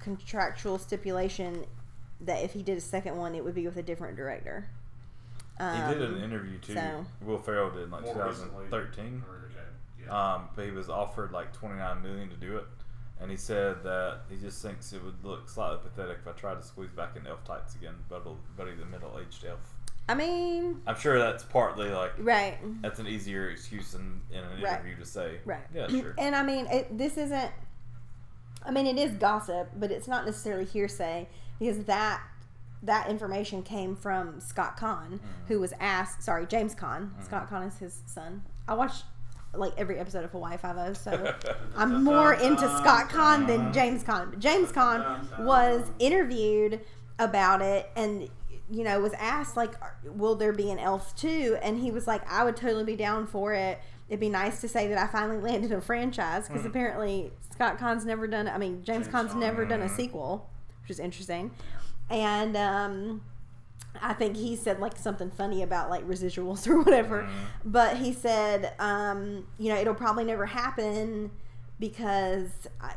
[0.00, 1.64] contractual stipulation
[2.20, 4.68] that if he did a second one, it would be with a different director.
[5.58, 6.74] He did Um, an interview too.
[6.74, 8.66] so- Will Ferrell did in like More recently.
[8.66, 9.24] 2013.
[9.28, 10.34] Or, okay, yeah.
[10.34, 12.66] Um, but he was offered like 29 million to do it,
[13.20, 16.54] and he said that he just thinks it would look slightly pathetic if I tried
[16.56, 18.24] to squeeze back in elf tights again, but
[18.56, 19.74] Buddy the middle-aged elf.
[20.08, 24.62] I mean, I'm sure that's partly like right, that's an easier excuse in, in an
[24.62, 24.74] Right.
[24.74, 25.40] interview to say.
[25.44, 25.60] right.
[25.74, 26.14] Yeah, sure.
[26.16, 27.50] And I mean, it, this isn't.
[28.64, 32.22] I mean, it is gossip, but it's not necessarily hearsay because that
[32.82, 35.26] that information came from Scott Caan, mm-hmm.
[35.48, 36.22] who was asked.
[36.22, 37.10] Sorry, James Caan.
[37.10, 37.24] Mm-hmm.
[37.24, 38.42] Scott Caan is his son.
[38.66, 39.04] I watched
[39.54, 41.34] like every episode of Hawaii Five O, so
[41.76, 44.30] I'm more into Scott Caan than James Caan.
[44.30, 46.80] But James Caan was interviewed
[47.18, 48.28] about it and
[48.70, 49.72] you know was asked like
[50.04, 51.56] will there be an elf too?
[51.62, 53.80] And he was like i would totally be down for it.
[54.08, 58.04] It'd be nice to say that i finally landed a franchise because apparently scott Caan's
[58.04, 59.40] never done i mean james, James Caan's Caan.
[59.40, 60.48] never done a sequel
[60.82, 61.50] which is interesting.
[62.08, 63.22] And um
[64.00, 67.28] I think he said like something funny about like residuals or whatever,
[67.64, 71.30] but he said, um, you know, it'll probably never happen
[71.80, 72.50] because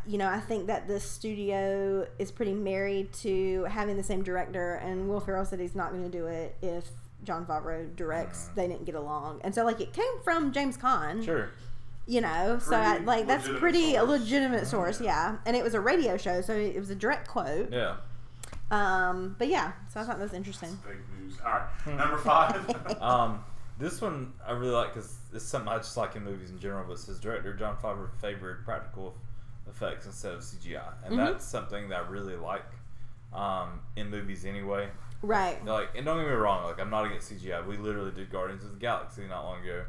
[0.07, 4.75] you know I think that the studio is pretty married to having the same director,
[4.75, 6.87] and Will Ferrell said he's not going to do it if
[7.23, 8.49] Jon Favreau directs.
[8.55, 11.49] They didn't get along, and so like it came from James Caan, Sure.
[12.07, 15.79] you know, so I, like that's pretty a legitimate source, yeah, and it was a
[15.79, 17.71] radio show, so it was a direct quote.
[17.71, 17.97] Yeah.
[18.71, 20.77] Um, but yeah, so I thought that was interesting.
[20.87, 21.33] Big news.
[21.45, 22.65] All right, number five.
[23.01, 23.43] Um,
[23.77, 26.83] this one I really like because it's something I just like in movies in general.
[26.87, 29.15] But it says director Jon Favreau favored practical
[29.69, 31.17] effects instead of CGI, and Mhm.
[31.17, 32.65] that's something that I really like
[33.33, 34.89] um, in movies anyway.
[35.23, 35.63] Right.
[35.65, 37.65] Like, and don't get me wrong, like I'm not against CGI.
[37.65, 39.83] We literally did Guardians of the Galaxy not long ago,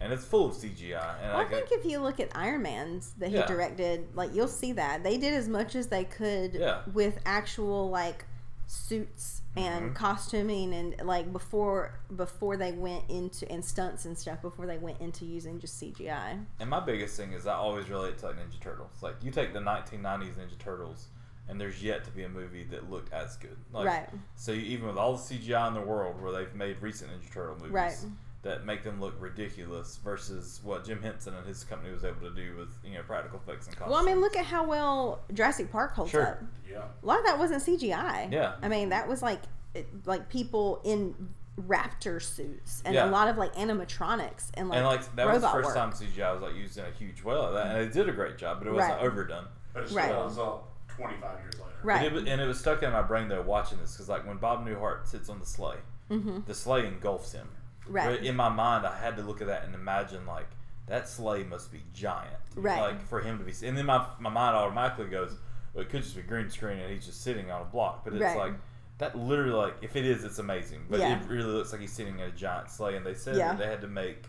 [0.00, 1.16] and it's full of CGI.
[1.22, 3.46] And Well, I I, think if you look at Iron Man's that he Yeah.
[3.46, 6.80] directed, like you'll see that they did as much as they could Yeah.
[6.92, 8.24] with actual like
[8.68, 9.94] suits and Mhm.
[9.94, 15.00] costuming and like before before they went into and stunts and stuff before they went
[15.00, 16.38] into using just CGI.
[16.60, 19.02] And my biggest thing is I always relate to like Ninja Turtles.
[19.02, 21.08] Like you take the 1990s Ninja Turtles,
[21.48, 23.56] and there's yet to be a movie that looked as good.
[23.72, 24.08] Like, Right.
[24.36, 27.32] So you, even with all the CGI in the world, where they've made recent Ninja
[27.32, 27.96] Turtle movies Right.
[28.42, 32.30] That make them look ridiculous, versus what Jim Henson and his company was able to
[32.34, 33.90] do with you know practical effects and costumes.
[33.92, 36.26] Well, I mean, look at how well Jurassic Park holds Sure.
[36.26, 36.42] up.
[36.70, 36.82] yeah.
[37.02, 38.30] A lot of that wasn't CGI.
[38.32, 38.54] Yeah.
[38.62, 39.40] I mean, that was like
[40.06, 41.14] like people in
[41.60, 43.04] raptor suits and Yeah.
[43.04, 45.74] a lot of like animatronics and like, and like that was the first work.
[45.74, 48.12] time CGI was like used in a huge way like that, and they did a
[48.12, 49.04] great job, but it wasn't Right.
[49.04, 49.46] overdone.
[49.74, 50.14] But it still Right.
[50.14, 51.72] holds up 25 years later.
[51.82, 51.96] Right.
[51.98, 54.26] And it, was- and it was stuck in my brain though watching this because like
[54.26, 55.78] when Bob Newhart sits on the sleigh,
[56.10, 56.46] Mhm.
[56.46, 57.48] the sleigh engulfs him.
[57.88, 58.18] Right.
[58.18, 60.48] But in my mind, I had to look at that and imagine like
[60.86, 62.80] that sleigh must be giant, Right.
[62.80, 65.34] Like for him to be, and then my my mind automatically goes,
[65.74, 68.04] well, it could just be green screen and he's just sitting on a block.
[68.04, 68.36] But it's Right.
[68.38, 68.54] like
[68.98, 70.86] that literally like if it is, it's amazing.
[70.88, 71.20] But Yeah.
[71.20, 72.96] it really looks like he's sitting in a giant sleigh.
[72.96, 73.48] And they said Yeah.
[73.48, 74.26] that they had to make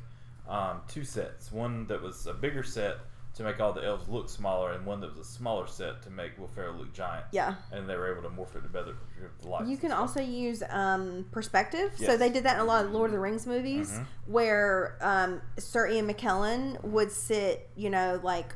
[0.48, 2.98] um, two sets, one that was a bigger set
[3.40, 6.10] to make all the elves look smaller, and one that was a smaller set to
[6.10, 7.26] make Will Ferrell look giant.
[7.32, 7.56] Yeah.
[7.72, 9.70] And they were able to morph it together with the lights.
[9.70, 11.94] You can also use um, perspective.
[11.96, 14.06] So they did that in a lot of Lord of the Rings movies, Mhm.
[14.28, 18.56] where um, Sir Ian McKellen would sit, you know, like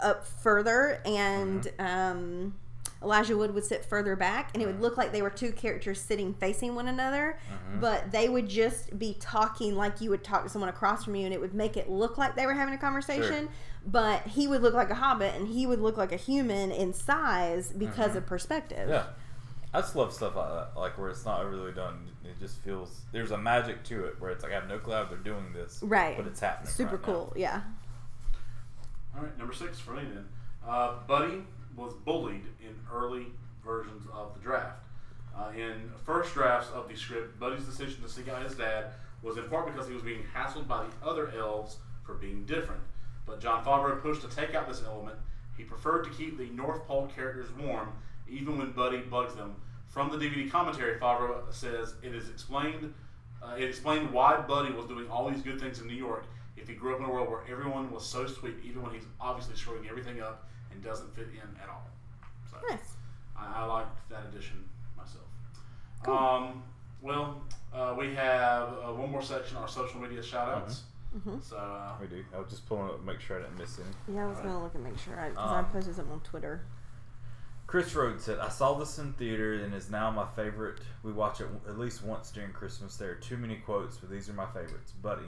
[0.00, 1.84] up further, and Mm-hmm.
[1.86, 2.54] um,
[3.04, 6.00] Elijah Wood would sit further back, and it would look like they were two characters
[6.00, 7.38] sitting facing one another,
[7.80, 11.24] but they would just be talking like you would talk to someone across from you,
[11.26, 13.48] and it would make it look like they were having a conversation.
[13.86, 16.92] But he would look like a hobbit, and he would look like a human in
[16.94, 18.88] size because of perspective.
[18.88, 19.04] Yeah.
[19.74, 22.08] I just love stuff like that, like where it's not overly done.
[22.24, 24.94] It just feels there's a magic to it where it's like I have no clue
[24.94, 26.16] how they're doing this, Right.
[26.16, 26.70] But it's happening.
[26.72, 27.12] Super right now.
[27.12, 27.32] cool.
[27.36, 27.60] Yeah.
[29.16, 30.24] All right, number six for me then.
[30.66, 31.42] Uh, Buddy
[31.76, 33.26] was bullied in early
[33.64, 34.78] versions of the draft.
[35.36, 39.36] Uh, in first drafts of the script, Buddy's decision to seek out his dad was
[39.36, 42.82] in part because he was being hassled by the other elves for being different.
[43.26, 45.16] But Jon Favreau pushed to take out this element.
[45.56, 47.92] He preferred to keep the North Pole characters warm,
[48.28, 49.56] even when Buddy bugs them.
[49.88, 52.92] From the DVD commentary, Favreau says it is explained.
[53.42, 56.68] Uh, it explained why Buddy was doing all these good things in New York if
[56.68, 59.56] he grew up in a world where everyone was so sweet, even when he's obviously
[59.56, 61.88] screwing everything up and doesn't fit in at all.
[62.50, 62.94] So Nice.
[63.36, 64.64] I, I like that addition
[64.96, 65.24] myself.
[66.06, 66.62] Um,
[67.00, 70.82] well, uh, we have uh, one more section, our social media shout outs.
[71.16, 71.36] Mm-hmm.
[71.40, 72.24] So, uh, We do.
[72.34, 74.16] I was just pulling up, make sure I didn't miss any.
[74.16, 76.20] Yeah, I was gonna look and make sure I because Um, I posted something on
[76.20, 76.64] Twitter.
[77.66, 80.80] Chris Rhodes said, I saw this in theater and is now my favorite.
[81.02, 82.96] We watch it at least once during Christmas.
[82.96, 84.92] There are too many quotes, but these are my favorites.
[84.92, 85.22] Buddy,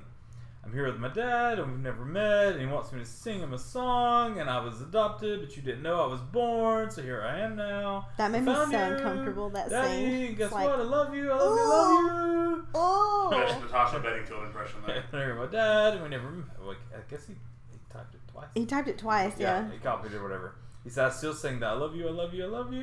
[0.67, 3.39] I'm here with my dad and we've never met, and he wants me to sing
[3.39, 7.03] him a song, and I was adopted, but you didn't know I was born, so
[7.03, 8.09] here I am now.
[8.19, 8.95] That made I me so you.
[8.95, 10.35] uncomfortable, that Daddy, scene.
[10.35, 10.81] guess like, what?
[10.81, 11.31] I love you.
[11.31, 11.62] I love you.
[11.62, 12.67] I love oh, you.
[12.75, 13.29] Oh.
[13.31, 15.05] That's Natasha Bedingfield impression there.
[15.12, 16.33] And here my dad, and we never.
[16.61, 17.35] Well, I guess he,
[17.71, 18.49] he typed it twice.
[18.57, 19.35] He typed it twice.
[19.39, 19.71] Yeah.
[19.71, 20.57] he copied it or whatever.
[20.83, 22.83] He said, I still sing that I love you, I love you, I love you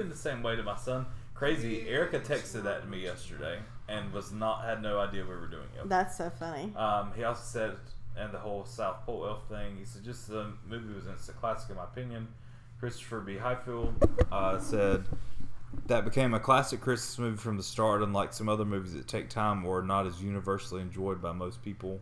[0.00, 1.06] in the same way to my son.
[1.34, 1.88] Crazy.
[1.88, 3.58] Erica texted that to me yesterday
[3.88, 5.88] and was not had no idea we were doing it.
[5.88, 6.72] That's so funny.
[6.76, 7.76] Um, he also said,
[8.16, 11.38] and the whole South Pole elf thing, he said, just the movie was an instant
[11.40, 12.28] classic in my opinion.
[12.80, 13.36] Christopher B.
[13.38, 13.94] Highfield
[14.30, 15.04] uh, said,
[15.86, 19.28] that became a classic Christmas movie from the start, unlike some other movies that take
[19.28, 22.00] time or are not as universally enjoyed by most people.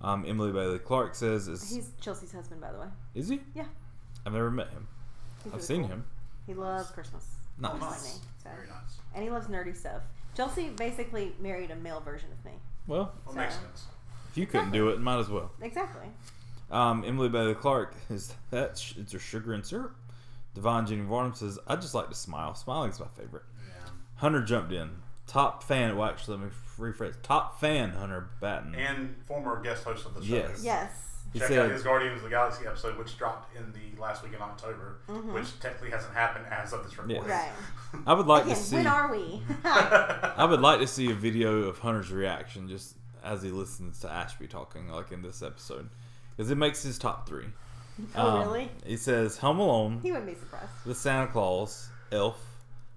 [0.00, 2.86] Um, Emily Bailey Clark says, is, He's Chelsea's husband, by the way.
[3.14, 3.40] is he?
[3.54, 3.64] Yeah.
[4.26, 4.86] I've never met him.
[5.44, 5.88] He's I've really seen cool.
[5.88, 6.04] him.
[6.46, 7.26] He loves Christmas.
[7.58, 7.72] Nice.
[7.72, 8.04] Like Nice.
[8.04, 8.50] me, so.
[8.50, 8.98] Very nice.
[9.14, 10.02] And he loves nerdy stuff.
[10.34, 12.52] Chelsea basically married a male version of me.
[12.86, 13.86] Well, Well, So- makes sense.
[14.30, 15.50] if you couldn't do it, might as well.
[15.60, 16.08] Exactly.
[16.70, 19.94] Um, Emily Bailey Clark is that sh- is there sugar and syrup?
[20.54, 22.54] Devon Jenny Varnum says, I just like to smile.
[22.54, 23.42] Smiling's my favorite.
[23.66, 23.90] Yeah.
[24.16, 25.02] Hunter jumped in.
[25.26, 25.96] Top fan.
[25.96, 27.14] Well, actually, let me rephrase.
[27.22, 28.74] Top fan, Hunter Batten.
[28.74, 30.34] And former guest host of the show.
[30.34, 30.62] Yes.
[30.64, 30.90] Yes.
[31.34, 34.22] He Check said, out his Guardians of the Galaxy episode, which dropped in the last
[34.22, 34.98] week in October,
[35.32, 37.22] which technically hasn't happened as of this recording.
[37.28, 37.50] Right.
[38.06, 38.76] I would like Again, to see.
[38.76, 39.42] when are we?
[39.64, 44.10] I would like to see a video of Hunter's reaction just as he listens to
[44.10, 45.90] Ashby talking, like in this episode,
[46.36, 47.46] because it makes his top three.
[48.16, 48.70] oh, Um, really?
[48.86, 50.70] He says Home Alone, He wouldn't be surprised.
[50.86, 52.40] The Santa Clause, Elf,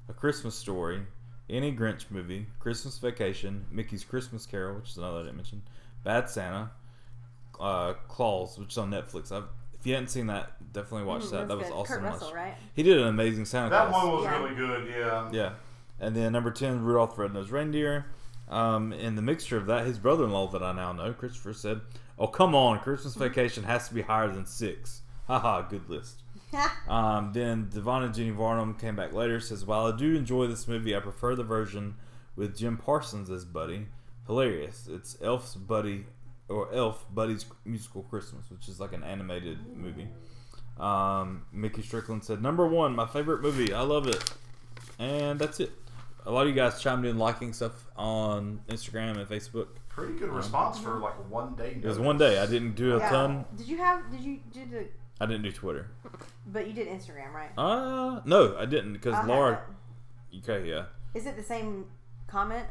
[0.10, 1.02] A Christmas Story,
[1.50, 5.62] any Grinch movie, Christmas Vacation, Mickey's Christmas Carol, which is another I didn't mention,
[6.04, 6.70] Bad Santa,
[7.60, 9.32] uh, Klaus, which is on Netflix.
[9.32, 9.45] I've,
[9.80, 11.47] if you hadn't seen that, definitely watch Mm, that.
[11.47, 11.74] That was good.
[11.74, 11.95] awesome.
[12.01, 12.03] Kurt.
[12.03, 12.55] Russell, right?
[12.74, 14.03] He did an amazing Santa that Claus.
[14.03, 14.39] one was Yeah.
[14.43, 15.30] really good, yeah.
[15.32, 15.51] Yeah.
[15.99, 18.05] And then number 10, Rudolph the Red-Nosed Reindeer.
[18.49, 21.82] Um, in the mixture of that, his brother-in-law that I now know, Christopher, said,
[22.20, 25.01] Oh, come on, Christmas Vacation has to be higher than six.
[25.28, 26.22] Haha, good list.
[26.88, 29.39] Um, then Devon and Jenny Varnum came back later.
[29.41, 31.95] Says, while I do enjoy this movie, I prefer the version
[32.38, 33.88] with Jim Parsons as Buddy.
[34.28, 34.88] Hilarious.
[34.89, 36.05] It's Elf's Buddy
[36.50, 40.08] or Elf Buddy's Musical Christmas, which is like an animated movie.
[40.80, 43.74] Um, Mickey Strickland said, number one, my favorite movie.
[43.74, 44.24] I love it.
[45.00, 45.72] And that's it.
[46.26, 49.68] A lot of you guys chimed in liking stuff on Instagram and Facebook.
[49.89, 51.78] Pretty good response for like one day.
[51.82, 52.39] It was one day.
[52.39, 53.10] I didn't do a Yeah.
[53.10, 53.45] ton.
[53.56, 54.12] Did you have?
[54.12, 54.88] Did you did the?
[55.20, 55.88] I didn't do Twitter.
[56.45, 57.50] But you did Instagram, right?
[57.58, 59.62] Uh, no, I didn't because I'll Laura.
[60.39, 60.86] Okay, yeah.
[61.16, 61.86] Is it the same
[62.28, 62.68] comment?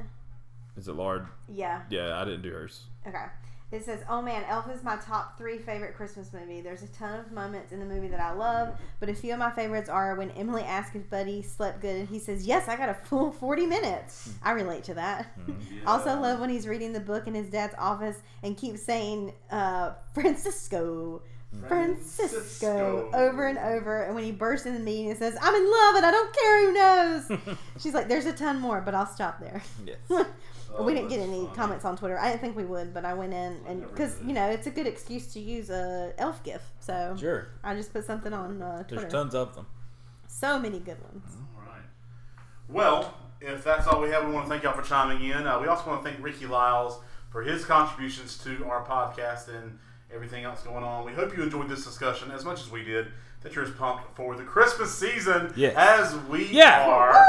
[0.77, 1.29] Is it Laura?
[1.49, 1.83] Yeah.
[1.91, 2.85] Yeah, I didn't do hers.
[3.07, 3.25] Okay.
[3.73, 6.61] It says, "Oh man, Elf is my top three favorite Christmas movie.
[6.61, 9.41] There's a ton of moments in the movie that I love, but a few of
[9.41, 12.77] my favorites are when Emily asks if Buddy slept good, and he says, "Yes, I
[12.77, 15.33] got a full 40 minutes." I relate to that.
[15.87, 19.93] Also, love when he's reading the book in his dad's office and keeps saying, uh,
[20.15, 21.23] "Francisco."
[21.69, 23.11] Francisco Francisco.
[23.15, 25.95] over and over, and when he bursts in the meeting and says, "I'm in love
[25.97, 29.41] and I don't care who knows," she's like, "There's a ton more, but I'll stop
[29.41, 29.99] there." Yes.
[30.85, 31.57] We didn't get any funny.
[31.57, 32.19] comments on Twitter.
[32.19, 34.71] I didn't think we would, but I went in and because you know it's a
[34.71, 36.63] good excuse to use a elf gif.
[36.81, 37.49] So Sure.
[37.65, 39.01] I just put something on uh, Twitter.
[39.03, 39.67] There's tons of them.
[40.29, 41.37] So many good ones.
[41.57, 41.83] All right.
[42.69, 45.47] Well, if that's all we have, we want to thank y'all for chiming in.
[45.47, 47.01] Uh, we also want to thank Ricky Lyles
[47.31, 49.79] for his contributions to our podcast and
[50.15, 51.05] everything else going on.
[51.05, 53.09] We hope you enjoyed this discussion as much as we did.
[53.43, 55.75] that you're as pumped for the Christmas season Yes.
[55.77, 56.89] as we Yeah.
[56.89, 57.25] are.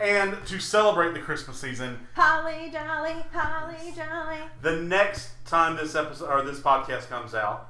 [0.00, 4.38] And to celebrate the Christmas season, Holly jolly, holly jolly.
[4.62, 7.68] the next time this episode or this podcast comes out,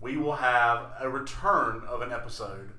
[0.00, 2.72] we will have a return of an episode.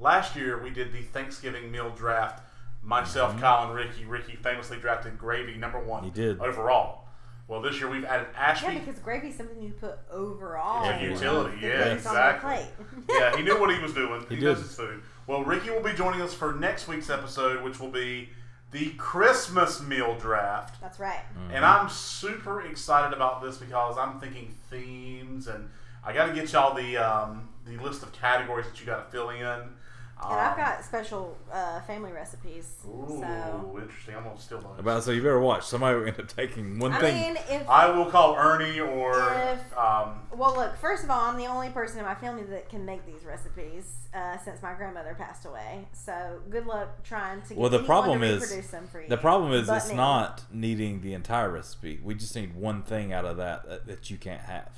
[0.00, 2.42] Last year we did the Thanksgiving meal draft.
[2.82, 3.40] Myself, mm-hmm.
[3.40, 4.04] Kyle, and Ricky.
[4.04, 6.40] Ricky famously drafted gravy number one He did.
[6.40, 7.02] overall.
[7.48, 8.68] Well, this year we've added Ashley.
[8.68, 8.86] Yeah, Ashby.
[8.86, 10.88] because gravy's something you put overall.
[10.88, 12.50] It's a utility, The yeah, things on exactly.
[12.50, 13.04] plate.
[13.10, 14.24] yeah, he knew what he was doing.
[14.28, 14.66] He, He knows did.
[14.66, 15.02] his food.
[15.26, 18.28] Well, Ricky will be joining us for next week's episode, which will be
[18.70, 20.80] the Christmas meal draft.
[20.80, 21.22] That's right.
[21.52, 25.68] And I'm super excited about this because I'm thinking themes, and
[26.04, 29.10] I got to get y'all the um, the list of categories that you got to
[29.10, 29.70] fill in.
[30.18, 32.72] Um, And I've got special uh, family recipes.
[32.86, 34.14] Ooh, So interesting.
[34.16, 34.78] I'm gonna steal those.
[34.78, 35.64] About so you better watch.
[35.66, 37.34] Somebody will end up taking one I thing.
[37.34, 40.74] mean, if I will call Ernie or If- um, well, look.
[40.78, 44.08] First of all, I'm the only person in my family that can make these recipes
[44.14, 45.86] uh, since my grandmother passed away.
[45.92, 47.48] So good luck trying to.
[47.50, 49.08] Get Well, the problem to is- them for you.
[49.08, 49.96] the problem is But it's me.
[49.96, 52.00] not needing the entire recipe.
[52.02, 54.72] We just need one thing out of that that, that you can't have.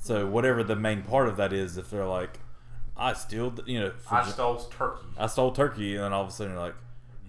[0.00, 2.38] So whatever the main part of that is, if they're like,
[2.98, 5.06] I still, you know, for I stole turkey.
[5.16, 6.74] I stole turkey, and then all of a sudden you're like,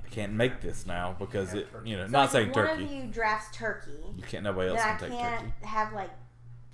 [0.04, 1.90] I can't make this now because it, turkey.
[1.92, 2.84] you know, So not if saying one turkey.
[2.86, 4.44] of you drafts turkey, You can't.
[4.44, 5.54] Nobody else then I can take can't turkey.
[5.68, 6.10] have like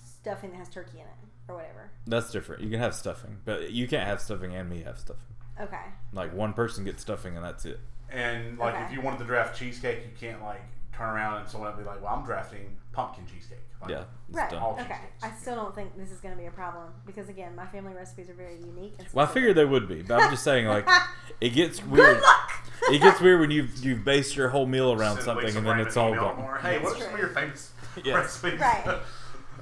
[0.03, 1.91] stuffing that has turkey in it or whatever.
[2.07, 2.63] That's different.
[2.63, 5.21] You can have stuffing, but you can't have stuffing and me have stuffing.
[5.59, 5.77] Okay.
[6.13, 7.79] Like one person gets stuffing and that's it.
[8.09, 8.85] And like, Okay.
[8.85, 10.61] if you wanted to draft cheesecake, you can't like
[10.95, 14.37] turn around and someone will be like, "Well, I'm drafting pumpkin cheesecake." Like, Yeah, it's
[14.37, 14.49] Right.
[14.49, 14.61] done.
[14.61, 14.81] All Okay.
[14.83, 15.23] cheesecakes.
[15.23, 17.93] I still don't think this is going to be a problem because again, my family
[17.93, 18.95] recipes are very unique.
[18.99, 20.87] And Well, I figured they would be, but I'm just saying, like,
[21.41, 22.15] it gets weird.
[22.17, 22.51] Good luck.
[22.91, 25.79] It gets weird when you've you've based your whole meal around Send something and then
[25.79, 26.37] it's all gone.
[26.39, 27.71] or, Hey, what are some of your famous
[28.03, 28.13] Yes.
[28.15, 28.59] recipes?
[28.59, 28.99] Right.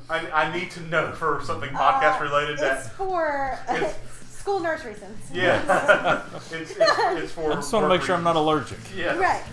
[0.09, 2.91] I, I need to know for something podcast Uh, related It's that.
[2.93, 3.95] for It's-
[4.29, 5.29] school nurse reasons.
[5.31, 7.51] Yeah, it's, it's, it's for.
[7.51, 8.79] I just want to make sure I'm not allergic.
[8.93, 9.15] Yeah.
[9.15, 9.43] right.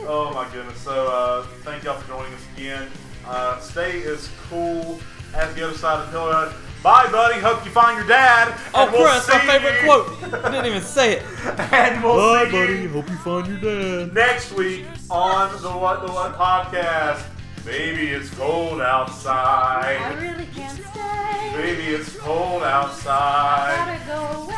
[0.00, 0.78] Oh my goodness.
[0.80, 2.88] So uh, thank y'all for joining us again.
[3.26, 4.98] Uh, stay as cool
[5.34, 6.52] as the other side of the pillow.
[6.82, 7.40] Bye, buddy.
[7.40, 8.54] Hope you find your dad.
[8.72, 9.84] Oh, and we'll Chris, my favorite you-
[10.30, 10.44] quote.
[10.44, 11.22] I didn't even say it.
[11.72, 13.58] and we'll see you Hope you find your
[14.06, 14.14] dad.
[14.14, 17.24] next week on the What the What podcast.
[17.64, 19.96] Baby, it's cold outside.
[19.96, 21.52] I really can't stay.
[21.56, 23.74] Baby, it's cold outside.
[23.74, 24.54] Gotta go away.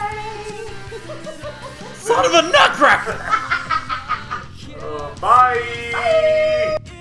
[1.95, 3.65] Son of a nutcracker!
[5.21, 5.61] Bye.
[5.93, 6.98] Bye.